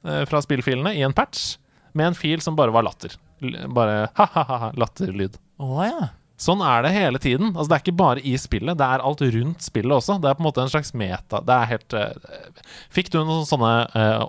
[0.07, 1.57] fra spillfilene i en patch
[1.97, 3.17] med en fil som bare var latter.
[3.43, 5.39] L bare ha-ha-ha, latterlyd.
[5.61, 6.09] Å ja.
[6.37, 7.55] Sånn er det hele tiden.
[7.55, 10.19] Altså, det er ikke bare i spillet, det er alt rundt spillet også.
[10.21, 11.41] Det er på en måte en slags meta.
[11.41, 14.27] Det er helt uh, Fikk du noen sånne uh,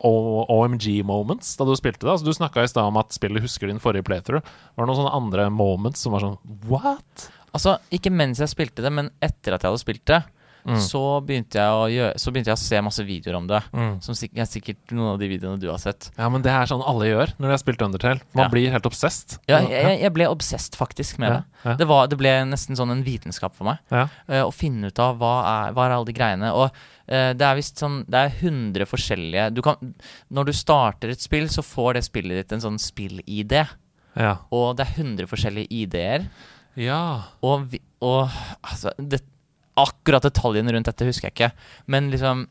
[0.56, 2.13] OMG-moments da du spilte det?
[2.13, 4.46] Altså, du snakka i stad om at spillet husker din forrige playthrough.
[4.46, 6.39] Var det noen sånne andre moments som var sånn
[6.72, 7.28] What?
[7.52, 10.22] Altså, ikke mens jeg spilte det, men etter at jeg hadde spilt det,
[10.84, 13.62] så, begynte gjøre, så begynte jeg å se masse videoer om det.
[14.03, 16.10] Som sik er sikkert noen av de videoene du har sett.
[16.17, 18.19] Ja, men det er sånn alle gjør når de har spilt Undertale.
[18.36, 18.49] Man Ja.
[18.51, 19.38] blir helt obsessed.
[19.47, 21.77] Ja, jeg, jeg- ble obsessed faktisk med Ja, det.
[21.80, 23.77] Det, var, det ble nesten sånn en vitenskap for meg.
[23.91, 24.08] Ja.
[24.27, 25.34] eh, å finne ut av hva
[25.69, 26.51] er, hva er alle de greiene.
[26.53, 29.75] Og uh, det er visst sånn Det er 100 forskjellige du kan,
[30.30, 33.67] Når du starter et spill, så får det spillet ditt en sånn spill-ID.
[34.17, 34.38] Ja.
[34.51, 36.27] Og det er 100 forskjellige ID-er.
[36.75, 37.23] ja.
[37.41, 38.30] Og, vi, og
[38.63, 39.21] altså det,
[39.78, 41.52] Akkurat detaljene rundt dette husker jeg ikke.
[41.88, 42.48] Men liksom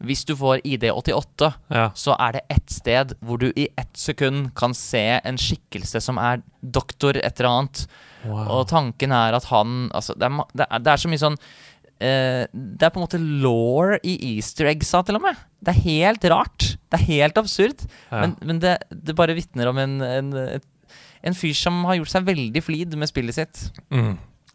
[0.00, 1.90] Hvis du får ID88, Ja.
[1.94, 6.16] så er det ett sted hvor du i ett sekund kan se en skikkelse som
[6.16, 7.82] er doktor et eller annet.
[8.24, 8.46] Wow.
[8.48, 11.36] Og tanken er at han Altså, det er, det er, det er så mye sånn
[12.00, 15.36] eh, Det er på en måte law i easter eggsa, til og med.
[15.60, 16.70] Det er helt rart.
[16.88, 17.84] Det er helt absurd.
[18.10, 18.22] Ja.
[18.24, 20.32] Men, men det, det bare vitner om en, en,
[21.22, 23.66] en fyr som har gjort seg veldig flid med spillet sitt.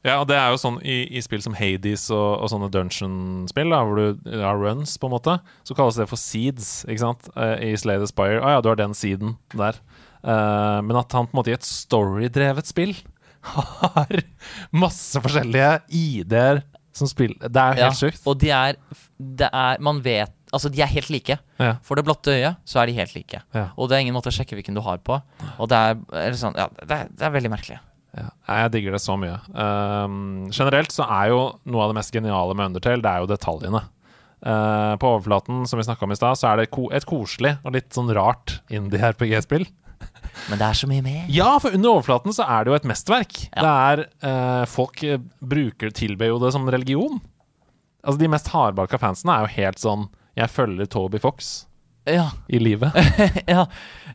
[0.05, 3.73] Ja, og det er jo sånn i, i spill som Hades og, og sånne dungeon-spill,
[3.73, 7.29] hvor du har runs, på en måte, så kalles det for seeds, ikke sant?
[7.33, 8.37] Eh, I Slay the Spire.
[8.37, 9.79] Å ja, du har den seeden der.
[10.25, 12.95] Uh, men at han på en måte i et storydrevet spill
[13.53, 14.23] har
[14.73, 16.63] masse forskjellige ID-er
[16.95, 18.23] som spiller Det er helt ja, sjukt.
[18.25, 18.79] Og de er,
[19.19, 21.35] det er Man vet Altså, de er helt like.
[21.59, 21.73] Ja.
[21.83, 23.41] For det blotte øyet så er de helt like.
[23.51, 23.65] Ja.
[23.75, 25.17] Og det er ingen måte å sjekke hvilken du har på.
[25.59, 27.79] Og det er, eller sånn, ja, det er, det er veldig merkelig.
[28.15, 28.29] Ja,
[28.61, 29.35] jeg digger det så mye.
[29.51, 33.31] Um, generelt så er jo noe av det mest geniale med Undertale, det er jo
[33.31, 33.81] detaljene.
[34.45, 37.55] Uh, på overflaten, som vi snakka om i stad, så er det ko et koselig
[37.65, 39.67] og litt sånn rart indie-RPG-spill.
[40.49, 41.21] Men det er så mye mer.
[41.31, 43.37] Ja, for under overflaten så er det jo et mesterverk.
[43.49, 43.61] Ja.
[43.65, 47.19] Det er uh, Folk eh, bruker tilber jo det som religion.
[48.05, 50.03] Altså De mest hardbarka fansene er jo helt sånn
[50.37, 51.55] Jeg følger Toby Fox
[52.05, 52.93] Ja, i livet.
[53.47, 53.65] ja,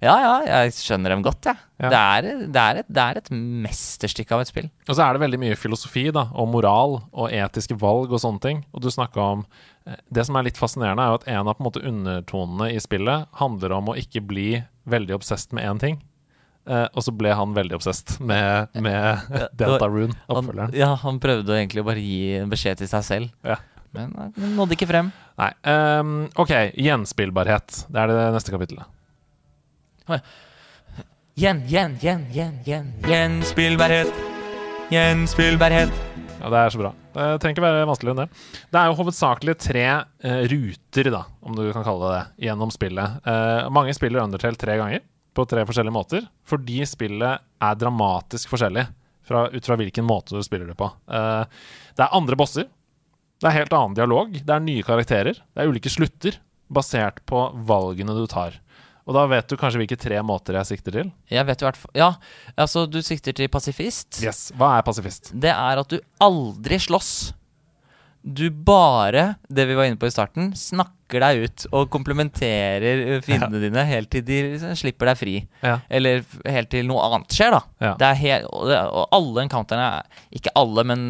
[0.00, 1.58] ja, ja jeg skjønner dem godt, jeg.
[1.80, 1.88] Ja.
[1.90, 3.30] Det, er, det, er et, det er et
[3.66, 4.68] mesterstykke av et spill.
[4.86, 8.44] Og så er det veldig mye filosofi da, og moral og etiske valg og sånne
[8.44, 8.60] ting.
[8.70, 9.42] Og du snakka om
[9.88, 12.70] eh, Det som er litt fascinerende, er jo at en av på en måte undertonene
[12.74, 14.52] i spillet handler om å ikke bli
[14.90, 15.98] veldig obsesst med én ting.
[16.68, 20.74] Uh, og så ble han veldig obsesst med, med Delta Rune, Han, oppfølgeren.
[20.76, 23.56] ja, han prøvde egentlig å bare gi beskjed til seg selv, Ja.
[23.96, 25.10] Men den nådde ikke frem.
[25.40, 25.50] Nei.
[25.66, 27.84] Um, OK, gjenspillbarhet.
[27.90, 28.86] Det er det neste kapittelet.
[31.38, 32.88] Gjen, gjen, gjen, gjen, gjen.
[33.06, 34.10] Gjenspillbarhet.
[34.90, 35.92] Gjenspillbarhet.
[36.40, 36.90] Ja, Det er så bra.
[37.14, 38.42] Det trenger ikke være vanskeligere enn det.
[38.72, 42.72] Det er jo hovedsakelig tre eh, ruter, da, om du kan kalle det det, gjennom
[42.74, 43.18] spillet.
[43.28, 45.02] Eh, mange spiller Undertale tre ganger,
[45.36, 48.86] på tre forskjellige måter, fordi spillet er dramatisk forskjellig
[49.26, 50.88] fra, ut fra hvilken måte du spiller det på.
[51.12, 51.44] Eh,
[51.96, 52.66] det er andre bosser.
[53.40, 54.34] Det er helt annen dialog.
[54.36, 55.38] Det er nye karakterer.
[55.40, 56.36] Det er ulike slutter,
[56.70, 58.58] basert på valgene du tar.
[59.08, 61.08] Og da vet du kanskje hvilke tre måter jeg sikter til.
[61.32, 62.10] Jeg vet jo hvert Ja,
[62.60, 64.20] altså, du sikter til pasifist.
[64.22, 65.32] Yes, Hva er pasifist?
[65.34, 67.32] Det er at du aldri slåss.
[68.20, 73.22] Du bare, det vi var inne på i starten, snakker deg ut og komplementerer fiendene
[73.24, 74.40] fiendene dine helt til de
[74.76, 75.34] slipper deg fri.
[75.64, 75.78] Ja.
[75.88, 77.62] Eller helt til noe annet skjer, da.
[77.80, 77.94] Ja.
[77.96, 81.02] Det er helt, og, alle encounterne, er- ikke alle, men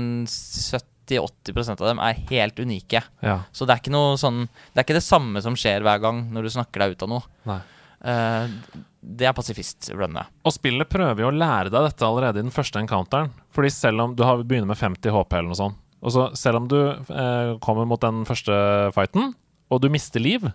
[1.11, 3.03] 70-80% av dem er helt unike.
[3.25, 3.41] Ja.
[3.53, 6.23] Så det er ikke noe sånn Det er ikke det samme som skjer hver gang
[6.35, 7.59] når du snakker deg ut av noe.
[8.01, 8.57] Eh,
[9.01, 10.31] det er pasifist-runnet.
[10.45, 13.33] Og spillet prøver jo å lære deg dette allerede i den første encounteren.
[13.57, 16.63] Fordi selv om du har, begynner med 50 HP eller noe sånt, og så selv
[16.63, 18.55] om du eh, kommer mot den første
[18.97, 19.35] fighten,
[19.71, 20.49] og du mister liv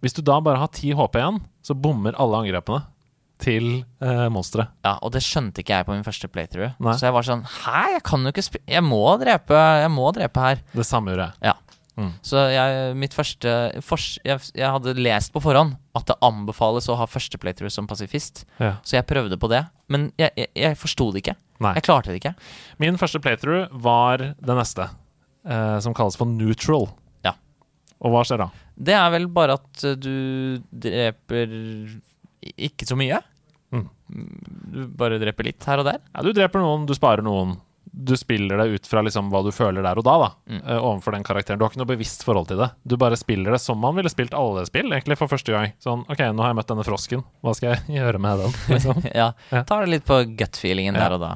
[0.00, 2.82] Hvis du da bare har 10 HP igjen, så bommer alle angrepene
[3.40, 3.66] til
[4.04, 4.72] eh, monsteret.
[4.86, 6.76] Ja, og det skjønte ikke jeg på min første playthrough.
[6.82, 6.94] Nei.
[6.98, 10.10] Så jeg var sånn Hæ, jeg kan jo ikke spille Jeg må drepe Jeg må
[10.16, 10.62] drepe her.
[10.76, 11.50] Det samme gjorde jeg.
[11.50, 11.56] Ja.
[12.00, 12.12] Mm.
[12.24, 13.52] Så jeg, mitt første
[13.84, 17.88] fors, jeg, jeg hadde lest på forhånd at det anbefales å ha første playthrough som
[17.90, 18.44] pasifist.
[18.62, 18.76] Ja.
[18.86, 19.64] Så jeg prøvde på det.
[19.92, 21.36] Men jeg, jeg, jeg forsto det ikke.
[21.60, 21.74] Nei.
[21.76, 22.34] Jeg klarte det ikke.
[22.80, 24.86] Min første playthrough var det neste,
[25.44, 26.88] eh, som kalles for neutral.
[27.26, 27.34] Ja.
[28.00, 28.48] Og hva skjer da?
[28.80, 31.52] Det er vel bare at uh, du dreper
[32.40, 33.18] ikke så mye.
[33.72, 33.88] Mm.
[34.74, 36.00] Du bare dreper litt her og der.
[36.14, 37.56] Ja, du dreper noen, du sparer noen.
[37.92, 40.60] Du spiller det ut fra liksom hva du føler der og da, da Mm.
[40.62, 41.58] eh, overfor den karakteren.
[41.58, 42.68] Du har ikke noe bevisst forhold til det.
[42.86, 45.72] Du bare spiller det som man ville spilt alle spill, egentlig, for første gang.
[45.82, 48.54] Sånn, OK, nå har jeg møtt denne frosken, hva skal jeg gjøre med den?
[48.70, 49.02] Liksom.
[49.22, 49.32] ja.
[49.50, 51.08] Tar det litt på gut-feelingen Ja.
[51.08, 51.32] der og da.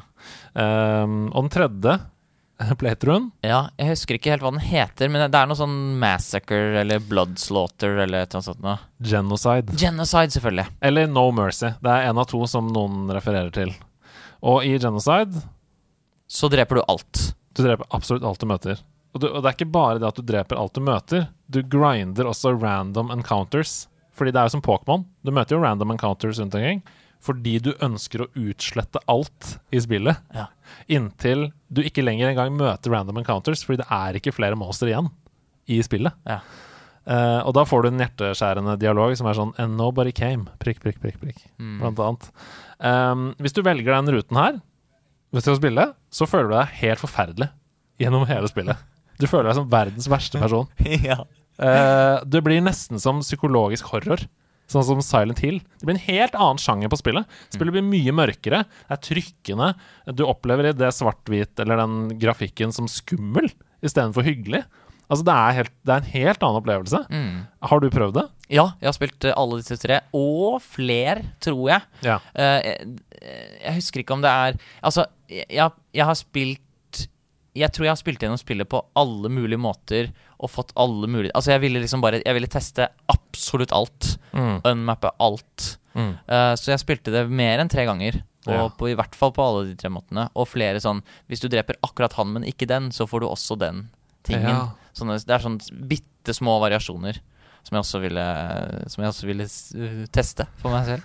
[0.54, 1.96] Um, og den tredje
[2.78, 6.80] playthroughen Ja, jeg husker ikke helt hva den heter, men det er noe sånn Massacre
[6.82, 8.78] eller Bloodslaughter eller annet sånt noe.
[9.02, 9.74] Genocide.
[9.80, 10.66] Genocide, selvfølgelig.
[10.80, 11.72] Eller No Mercy.
[11.82, 13.74] Det er en av to som noen refererer til.
[14.44, 15.42] Og i Genocide
[16.28, 17.34] Så dreper du alt.
[17.54, 18.80] Du dreper absolutt alt du møter.
[19.14, 21.26] Og, du, og det er ikke bare det at du dreper alt du møter.
[21.46, 23.84] Du grinder også random encounters.
[24.14, 25.04] Fordi det er jo som Pokémon.
[25.26, 26.82] Du møter jo random encounters rundt omkring.
[27.24, 30.20] Fordi du ønsker å utslette alt i spillet.
[30.34, 30.50] Ja.
[30.92, 35.08] Inntil du ikke lenger engang møter random encounters, fordi det er ikke flere monstre igjen
[35.72, 36.12] i spillet.
[36.28, 36.42] Ja.
[37.04, 40.48] Uh, og da får du en hjerteskjærende dialog som er sånn And nobody came.
[40.62, 41.42] Prikk, prikk, prikk, prikk.
[41.60, 41.76] Mm.
[41.82, 42.30] Blant annet.
[42.78, 44.62] Um, hvis du velger den ruten her
[45.34, 45.84] hvis du skal spille,
[46.14, 47.48] så føler du deg helt forferdelig
[47.98, 48.78] gjennom hele spillet.
[49.18, 50.68] Du føler deg som verdens verste person.
[51.10, 51.18] ja.
[51.58, 54.22] uh, det blir nesten som psykologisk horror.
[54.70, 55.58] Sånn som Silent Hill.
[55.78, 57.36] Det blir en helt annen sjanger på spillet.
[57.52, 58.62] Spillet blir mye mørkere.
[58.86, 59.72] Det er trykkende.
[60.16, 63.50] Du opplever det svart-hvit eller den grafikken som skummel
[63.84, 64.64] istedenfor hyggelig.
[65.04, 67.00] Altså, det er, helt, det er en helt annen opplevelse.
[67.12, 67.42] Mm.
[67.68, 68.28] Har du prøvd det?
[68.52, 71.86] ja, jeg har spilt eh, alle disse tre, og flere, tror jeg.
[72.04, 72.18] Ja.
[72.36, 72.98] Uh, jeg,
[73.62, 77.06] jeg husker ikke om det er Altså, jeg, jeg har spilt
[77.56, 81.32] Jeg tror jeg har spilt gjennom spillet på alle mulige måter og fått alle mulige
[81.34, 84.16] Altså, jeg ville liksom bare Jeg ville teste absolutt alt.
[84.32, 84.60] Mm.
[84.64, 85.78] Unmappe alt.
[85.94, 86.14] Mm.
[86.28, 88.22] Uh, så jeg spilte det mer enn tre ganger.
[88.46, 88.68] Og Ja.
[88.68, 90.26] på, i hvert fall på alle de tre måtene.
[90.36, 93.56] Og flere sånn Hvis du dreper akkurat han, men ikke den, så får du også
[93.58, 93.88] den
[94.24, 94.50] tingen.
[94.50, 94.70] Ja.
[94.94, 97.18] Sånne, det er sånn bitte små variasjoner
[97.64, 98.24] som jeg også ville,
[98.92, 99.46] som jeg også ville
[100.12, 101.02] teste for meg selv.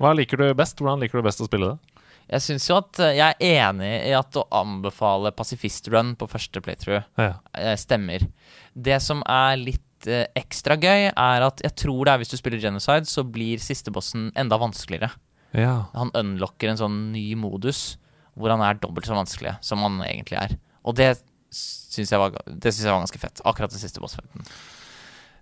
[0.00, 0.80] Hva liker du best?
[0.80, 1.91] Hvordan liker du best å spille det?
[2.32, 6.28] Jeg syns jo at eh, jeg er enig i at å anbefale Pacifist Run på
[6.32, 7.34] første playthrough Ja.
[7.54, 8.24] eh, stemmer.
[8.72, 12.38] Det som er litt eh, ekstra gøy, er at jeg tror det er hvis du
[12.40, 15.12] spiller Genocide, så blir siste bossen enda vanskeligere.
[15.52, 15.74] ja.
[15.94, 17.98] Han unlocker en sånn ny modus
[18.34, 20.54] hvor han er dobbelt så vanskelig som han egentlig er.
[20.88, 21.10] Og det
[21.52, 23.42] syns jeg, var- det synes jeg var ganske fett.
[23.44, 24.46] Akkurat den siste bossfighten.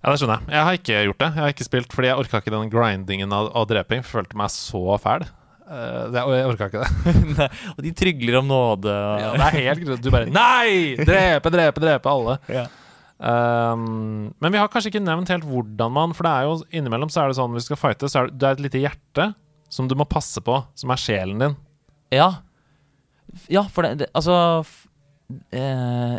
[0.03, 0.51] Ja, det skjønner jeg.
[0.57, 1.29] Jeg har ikke gjort det.
[1.37, 4.03] Jeg har ikke spilt fordi jeg orka ikke den grindingen av, av dreping.
[4.03, 5.29] Følte meg så fæl.
[5.71, 7.49] Eh, det, og jeg orka ikke det.
[7.77, 8.91] og de trygler om nåde.
[8.91, 10.03] Og, Ja, det er helt grusomt.
[10.03, 10.97] Du bare Nei!
[10.99, 12.39] Drepe, drepe, drepe alle.
[12.61, 12.67] Ja.
[13.21, 17.11] Um, men vi har kanskje ikke nevnt helt hvordan man For det er jo innimellom
[17.13, 18.81] så er det sånn hvis du skal fighte, så er det, det er et lite
[18.81, 19.27] hjerte
[19.69, 21.57] som du må passe på, som er sjelen din.
[22.17, 22.31] Ja.
[23.53, 24.39] Ja, for det, det Altså
[25.53, 26.17] eh,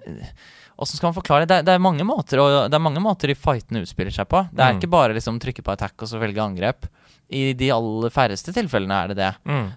[0.78, 1.50] Hvordan skal man forklare det?
[1.50, 4.30] Det er, det er mange måter og Det er mange måter de fightene utspiller seg
[4.32, 4.46] på.
[4.54, 4.80] Det er Mm.
[4.80, 6.86] ikke bare liksom trykke på attack og så velge angrep.
[7.32, 9.30] I de aller færreste tilfellene er det det.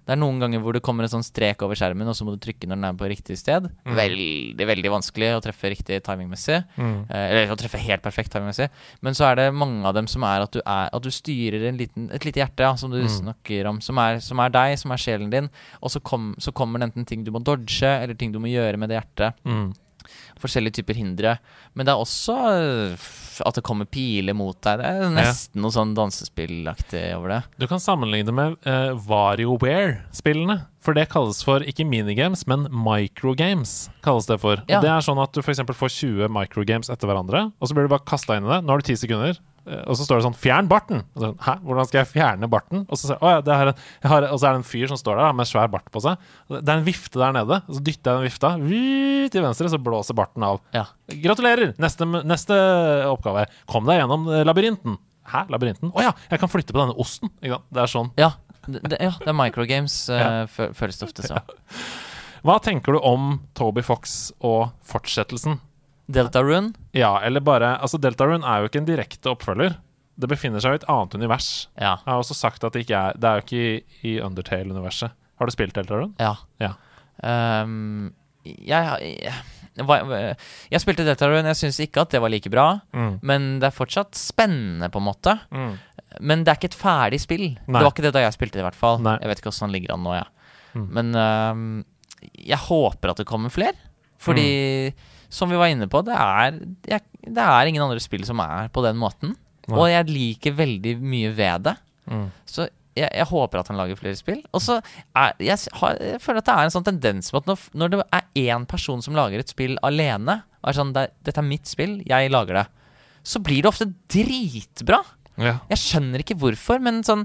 [0.04, 2.34] Det er noen ganger hvor det kommer en sånn strek over skjermen, og så må
[2.34, 3.68] du trykke når den er på riktig sted.
[3.86, 3.94] Mm.
[4.00, 6.58] Veldig, veldig vanskelig å treffe riktig timingmessig.
[6.76, 6.96] Mm.
[7.08, 8.66] Eh, eller å treffe helt perfekt timingmessig.
[9.06, 11.68] Men så er det mange av dem som er at du, er, at du styrer
[11.70, 13.08] en liten, et lite hjerte, ja, som du Mm.
[13.20, 15.50] snakker om, som er, som er deg, som er sjelen din.
[15.80, 18.48] Og så, kom, så kommer det enten ting du må dodge, eller ting du må
[18.50, 19.34] gjøre med det hjertet.
[20.42, 21.36] Forskjellige typer hindre.
[21.74, 23.06] Men det er også øh,
[23.44, 24.82] at det kommer piler mot deg.
[24.82, 27.40] Det er nesten noe sånn dansespillaktig over det.
[27.62, 30.60] Du kan sammenligne det med uh, WarioWare-spillene.
[30.84, 33.88] For det kalles for ikke minigames, men microgames.
[34.04, 34.82] kalles Det for Ja.
[34.84, 37.94] Det er sånn at du eksempel får 20 microgames etter hverandre, og så blir du
[37.94, 38.60] bare kasta inn i det.
[38.64, 39.40] Nå har du 10 sekunder.
[39.66, 41.04] Eh, Og så står det sånn 'fjern barten'.
[41.16, 42.84] Så, Hæ, hvordan skal jeg fjerne barten?
[42.88, 45.00] Og så, ja, det er en, jeg har, og så er det en fyr som
[45.00, 46.16] står der da, med svær bart på seg.
[46.50, 47.60] Det er en vifte der nede.
[47.68, 48.84] Og så dytter jeg den vifta vi,
[49.32, 50.60] til venstre, så blåser barten av.
[50.76, 50.86] Ja.
[51.08, 51.74] Gratulerer!
[51.78, 52.54] Neste, neste
[53.10, 53.46] oppgave.
[53.70, 54.98] Kom deg gjennom eh, labyrinten.
[55.24, 55.92] Hæ, labyrinten?
[55.96, 57.32] Å ja, jeg kan flytte på denne osten.
[57.40, 58.10] Det er sånn.
[58.20, 58.34] Ja,
[58.66, 61.40] det, det, ja, det er microgames, uh, føles det ofte som.
[62.44, 65.56] Hva tenker du om Toby Fox og fortsettelsen?
[66.06, 66.74] Deltarune?
[66.92, 69.78] Ja, eller bare Altså, Deltarune er jo ikke en direkte oppfølger.
[70.14, 71.68] Det befinner seg i et annet univers.
[71.78, 71.96] Ja.
[72.04, 75.14] Jeg har også sagt at det ikke er Det er jo ikke i, i Undertale-universet.
[75.40, 76.12] Har du spilt Deltarune?
[76.20, 76.36] Ja.
[76.62, 76.74] Ja.
[77.24, 78.12] Um,
[78.44, 79.34] jeg, jeg,
[79.80, 80.36] jeg,
[80.70, 81.48] jeg spilte Deltarune.
[81.50, 82.66] Jeg syns ikke at det var like bra.
[82.94, 83.16] Mm.
[83.26, 85.34] Men det er fortsatt spennende, på en måte.
[85.50, 85.72] Mm.
[86.20, 87.48] Men det er ikke et ferdig spill.
[87.64, 87.80] Nei.
[87.80, 89.00] Det var ikke det da jeg spilte det, i hvert fall.
[89.02, 89.16] Nei.
[89.22, 90.30] Jeg vet ikke hvordan han ligger an nå, jeg.
[90.74, 90.86] Mm.
[90.98, 91.66] Men um,
[92.38, 93.74] jeg håper at det kommer flere.
[94.22, 94.46] Fordi,
[95.34, 98.84] som vi var inne på, det er, det er ingen andre spill som er på
[98.84, 99.34] den måten.
[99.64, 99.76] Nei.
[99.78, 101.74] Og jeg liker veldig mye ved det.
[102.10, 102.26] Mm.
[102.46, 104.42] Så jeg, jeg håper at han lager flere spill.
[104.54, 107.66] Og så jeg, har, jeg føler at det er en sånn tendens med at når,
[107.80, 111.42] når det er én person som lager et spill alene, og er sånn det, 'Dette
[111.42, 112.68] er mitt spill, jeg lager det',
[113.24, 115.00] så blir det ofte dritbra.
[115.40, 115.58] Ja.
[115.72, 117.24] Jeg skjønner ikke hvorfor, men sånn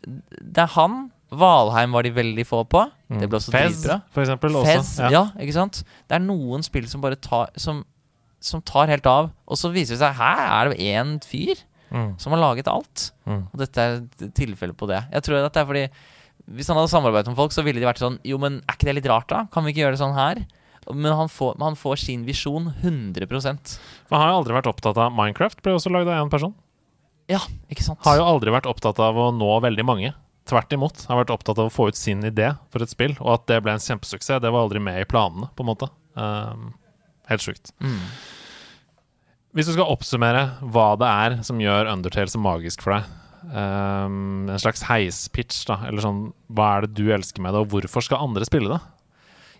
[0.00, 1.10] Det er han.
[1.30, 2.84] Valheim var de veldig få på.
[3.08, 3.56] Det ble også Mm.
[3.58, 4.02] Fez, dritbra.
[4.10, 4.56] for eksempel.
[4.66, 5.10] Fez, også.
[5.10, 5.24] ja.
[5.38, 5.82] ikke sant?
[6.08, 7.84] Det er noen spill som bare tar Som,
[8.40, 11.56] som tar helt av, og så viser det seg her er det én fyr
[11.90, 12.12] Mm.
[12.22, 13.10] som har laget alt.
[13.26, 13.48] Mm.
[13.52, 15.00] Og dette er et tilfelle på det.
[15.10, 15.88] Jeg tror at det er fordi
[16.54, 18.86] Hvis han hadde samarbeidet med folk, så ville de vært sånn Jo, men er ikke
[18.86, 19.46] det litt rart, da?
[19.50, 20.46] Kan vi ikke gjøre det sånn her?
[20.94, 23.26] Men han får, han får sin visjon 100
[24.10, 25.60] Man har jo aldri vært opptatt av Minecraft.
[25.62, 26.54] Ble også lagd av én person.
[27.28, 27.38] Ja,
[27.70, 27.98] ikke sant?
[28.02, 30.14] Har jo aldri vært opptatt av å nå veldig mange.
[30.48, 31.04] Tvert imot.
[31.10, 33.60] Har vært opptatt av å få ut sin idé for et spill, og at det
[33.64, 34.42] ble en kjempesuksess.
[34.42, 35.90] Det var aldri med i planene, på en måte.
[36.18, 36.70] Um,
[37.30, 37.72] helt sjukt.
[37.84, 38.00] Mm.
[39.56, 43.08] Hvis du skal oppsummere hva det er som gjør Undertale så magisk for deg,
[43.50, 46.20] um, en slags heispitch, da, eller sånn
[46.54, 48.80] Hva er det du elsker med det, og hvorfor skal andre spille det?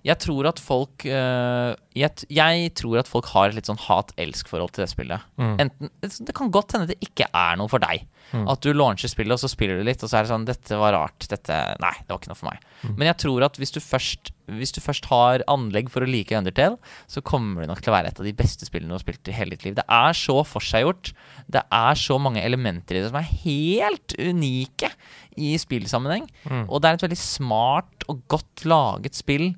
[0.07, 4.73] Jeg tror at folk uh, jeg, jeg tror at folk har et litt sånn hat-elsk-forhold
[4.73, 5.27] til det spillet.
[5.41, 5.55] Mm.
[5.65, 8.07] Enten, det kan godt hende det ikke er noe for deg.
[8.31, 8.45] Mm.
[8.53, 10.79] At du launcher spillet, og så spiller du litt, og så er det sånn Dette
[10.79, 11.27] var rart.
[11.31, 12.67] Dette Nei, det var ikke noe for meg.
[12.85, 12.93] Mm.
[12.95, 14.31] Men jeg tror at hvis du, først,
[14.61, 16.79] hvis du først har anlegg for å like Undertale,
[17.11, 19.33] så kommer det nok til å være et av de beste spillene du har spilt
[19.33, 19.79] i hele ditt liv.
[19.81, 21.11] Det er så forseggjort.
[21.51, 24.93] Det er så mange elementer i det som er helt unike
[25.41, 26.31] i spillsammenheng.
[26.47, 26.69] Mm.
[26.69, 29.51] Og det er et veldig smart og godt laget spill.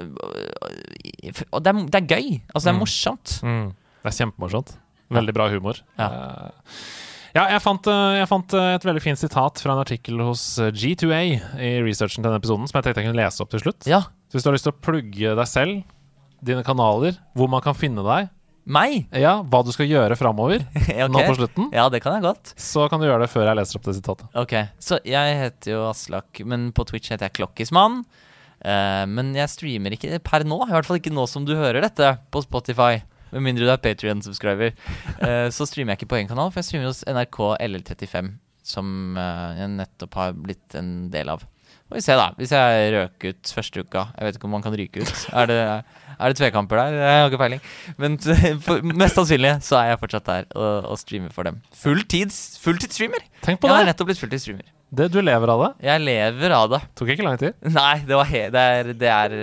[0.00, 2.28] Og det er, det er gøy.
[2.52, 2.82] Altså, det er Mm.
[2.84, 3.34] morsomt.
[3.42, 3.66] Mm.
[4.02, 4.76] Det er kjempemorsomt.
[5.10, 5.80] Veldig bra humor.
[5.98, 6.06] Ja.
[6.08, 6.50] Uh,
[7.36, 10.58] ja, jeg fant, eh, jeg fant eh, et veldig fint sitat fra en artikkel hos
[10.58, 11.18] eh, G2A
[11.60, 13.84] i researchen til denne episoden, som jeg tenkte jeg kunne lese opp til slutt.
[13.86, 14.00] Ja.
[14.30, 15.82] Så hvis du har lyst til å plugge deg selv,
[16.42, 18.32] dine kanaler, hvor man kan finne deg,
[18.66, 19.04] Meg?
[19.14, 21.04] Ja, hva du skal gjøre framover okay.
[21.06, 22.50] nå på slutten, Ja, det kan jeg godt.
[22.58, 24.26] så kan du gjøre det før jeg leser opp det sitatet.
[24.34, 28.00] Ok, Så jeg heter jo Aslak, men på Twitch heter jeg Klokkismann.
[28.64, 31.84] Eh, men jeg streamer ikke per nå, i hvert fall ikke nå som du hører
[31.84, 33.02] dette på Spotify.
[33.34, 34.72] Med mindre du er Patrion-subscriber.
[35.20, 38.32] Eh, så streamer jeg ikke på én kanal, for jeg streamer hos NRK LL35.
[38.66, 41.44] Som eh, jeg nettopp har blitt en del av.
[41.86, 42.30] Får vi se, da.
[42.34, 44.06] Hvis jeg røk ut første uka.
[44.16, 45.20] Jeg vet ikke om man kan ryke ut.
[45.38, 45.58] Er det,
[46.16, 46.96] er det tvekamper der?
[46.98, 47.62] Jeg har ikke peiling.
[48.02, 48.16] Men
[49.02, 51.60] mest sannsynlig så er jeg fortsatt der og, og streamer for dem.
[51.78, 53.22] Fulltids Fulltidsstreamer!
[53.44, 53.76] Tenk på det!
[53.76, 54.66] Jeg har nettopp blitt fulltidsstreamer.
[54.90, 55.08] Det!
[55.12, 55.70] Du lever av det.
[55.88, 56.80] Jeg lever av det.
[56.98, 57.56] Tok ikke lang tid.
[57.76, 58.18] Nei, det,
[58.54, 59.36] det, er, det er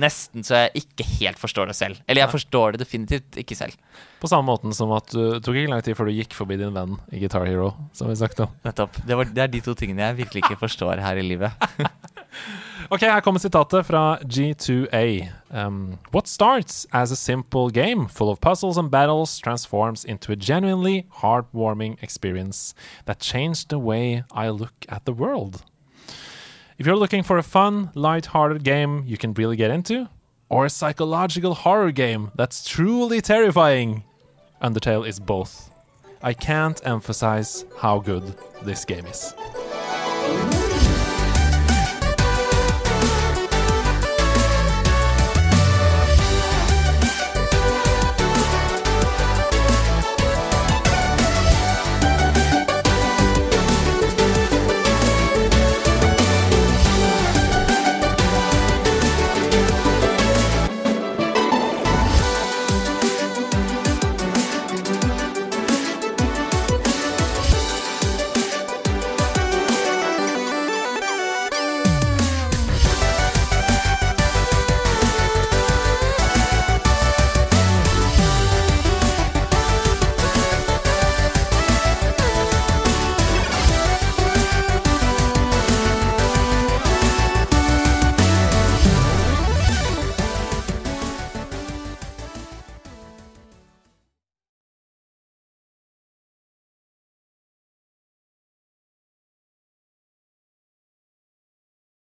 [0.00, 2.00] nesten så jeg ikke helt forstår det selv.
[2.06, 3.76] Eller jeg forstår det definitivt ikke selv.
[4.20, 6.74] På samme måten som at du tok ikke lang tid før du gikk forbi din
[6.76, 8.58] venn i Guitar Hero, som vi snakket om.
[8.66, 9.00] Nettopp.
[9.00, 11.70] Det, var, det er de to tingene jeg virkelig ikke forstår her i livet.
[12.92, 15.28] Ok, her kommer sitatet fra G2A.
[15.50, 20.36] Um, What starts as a simple game full of puzzles and battles transforms into a
[20.36, 22.74] genuinely heartwarming experience
[23.04, 25.62] that changed the way I look at the world.
[26.78, 30.08] If you're looking for a fun, light-hearted game you can really get into,
[30.48, 34.02] or a psychological horror game that's truly terrifying,
[34.60, 35.70] Undertale is both.
[36.22, 38.34] I can't emphasize how good
[38.64, 39.32] this game is.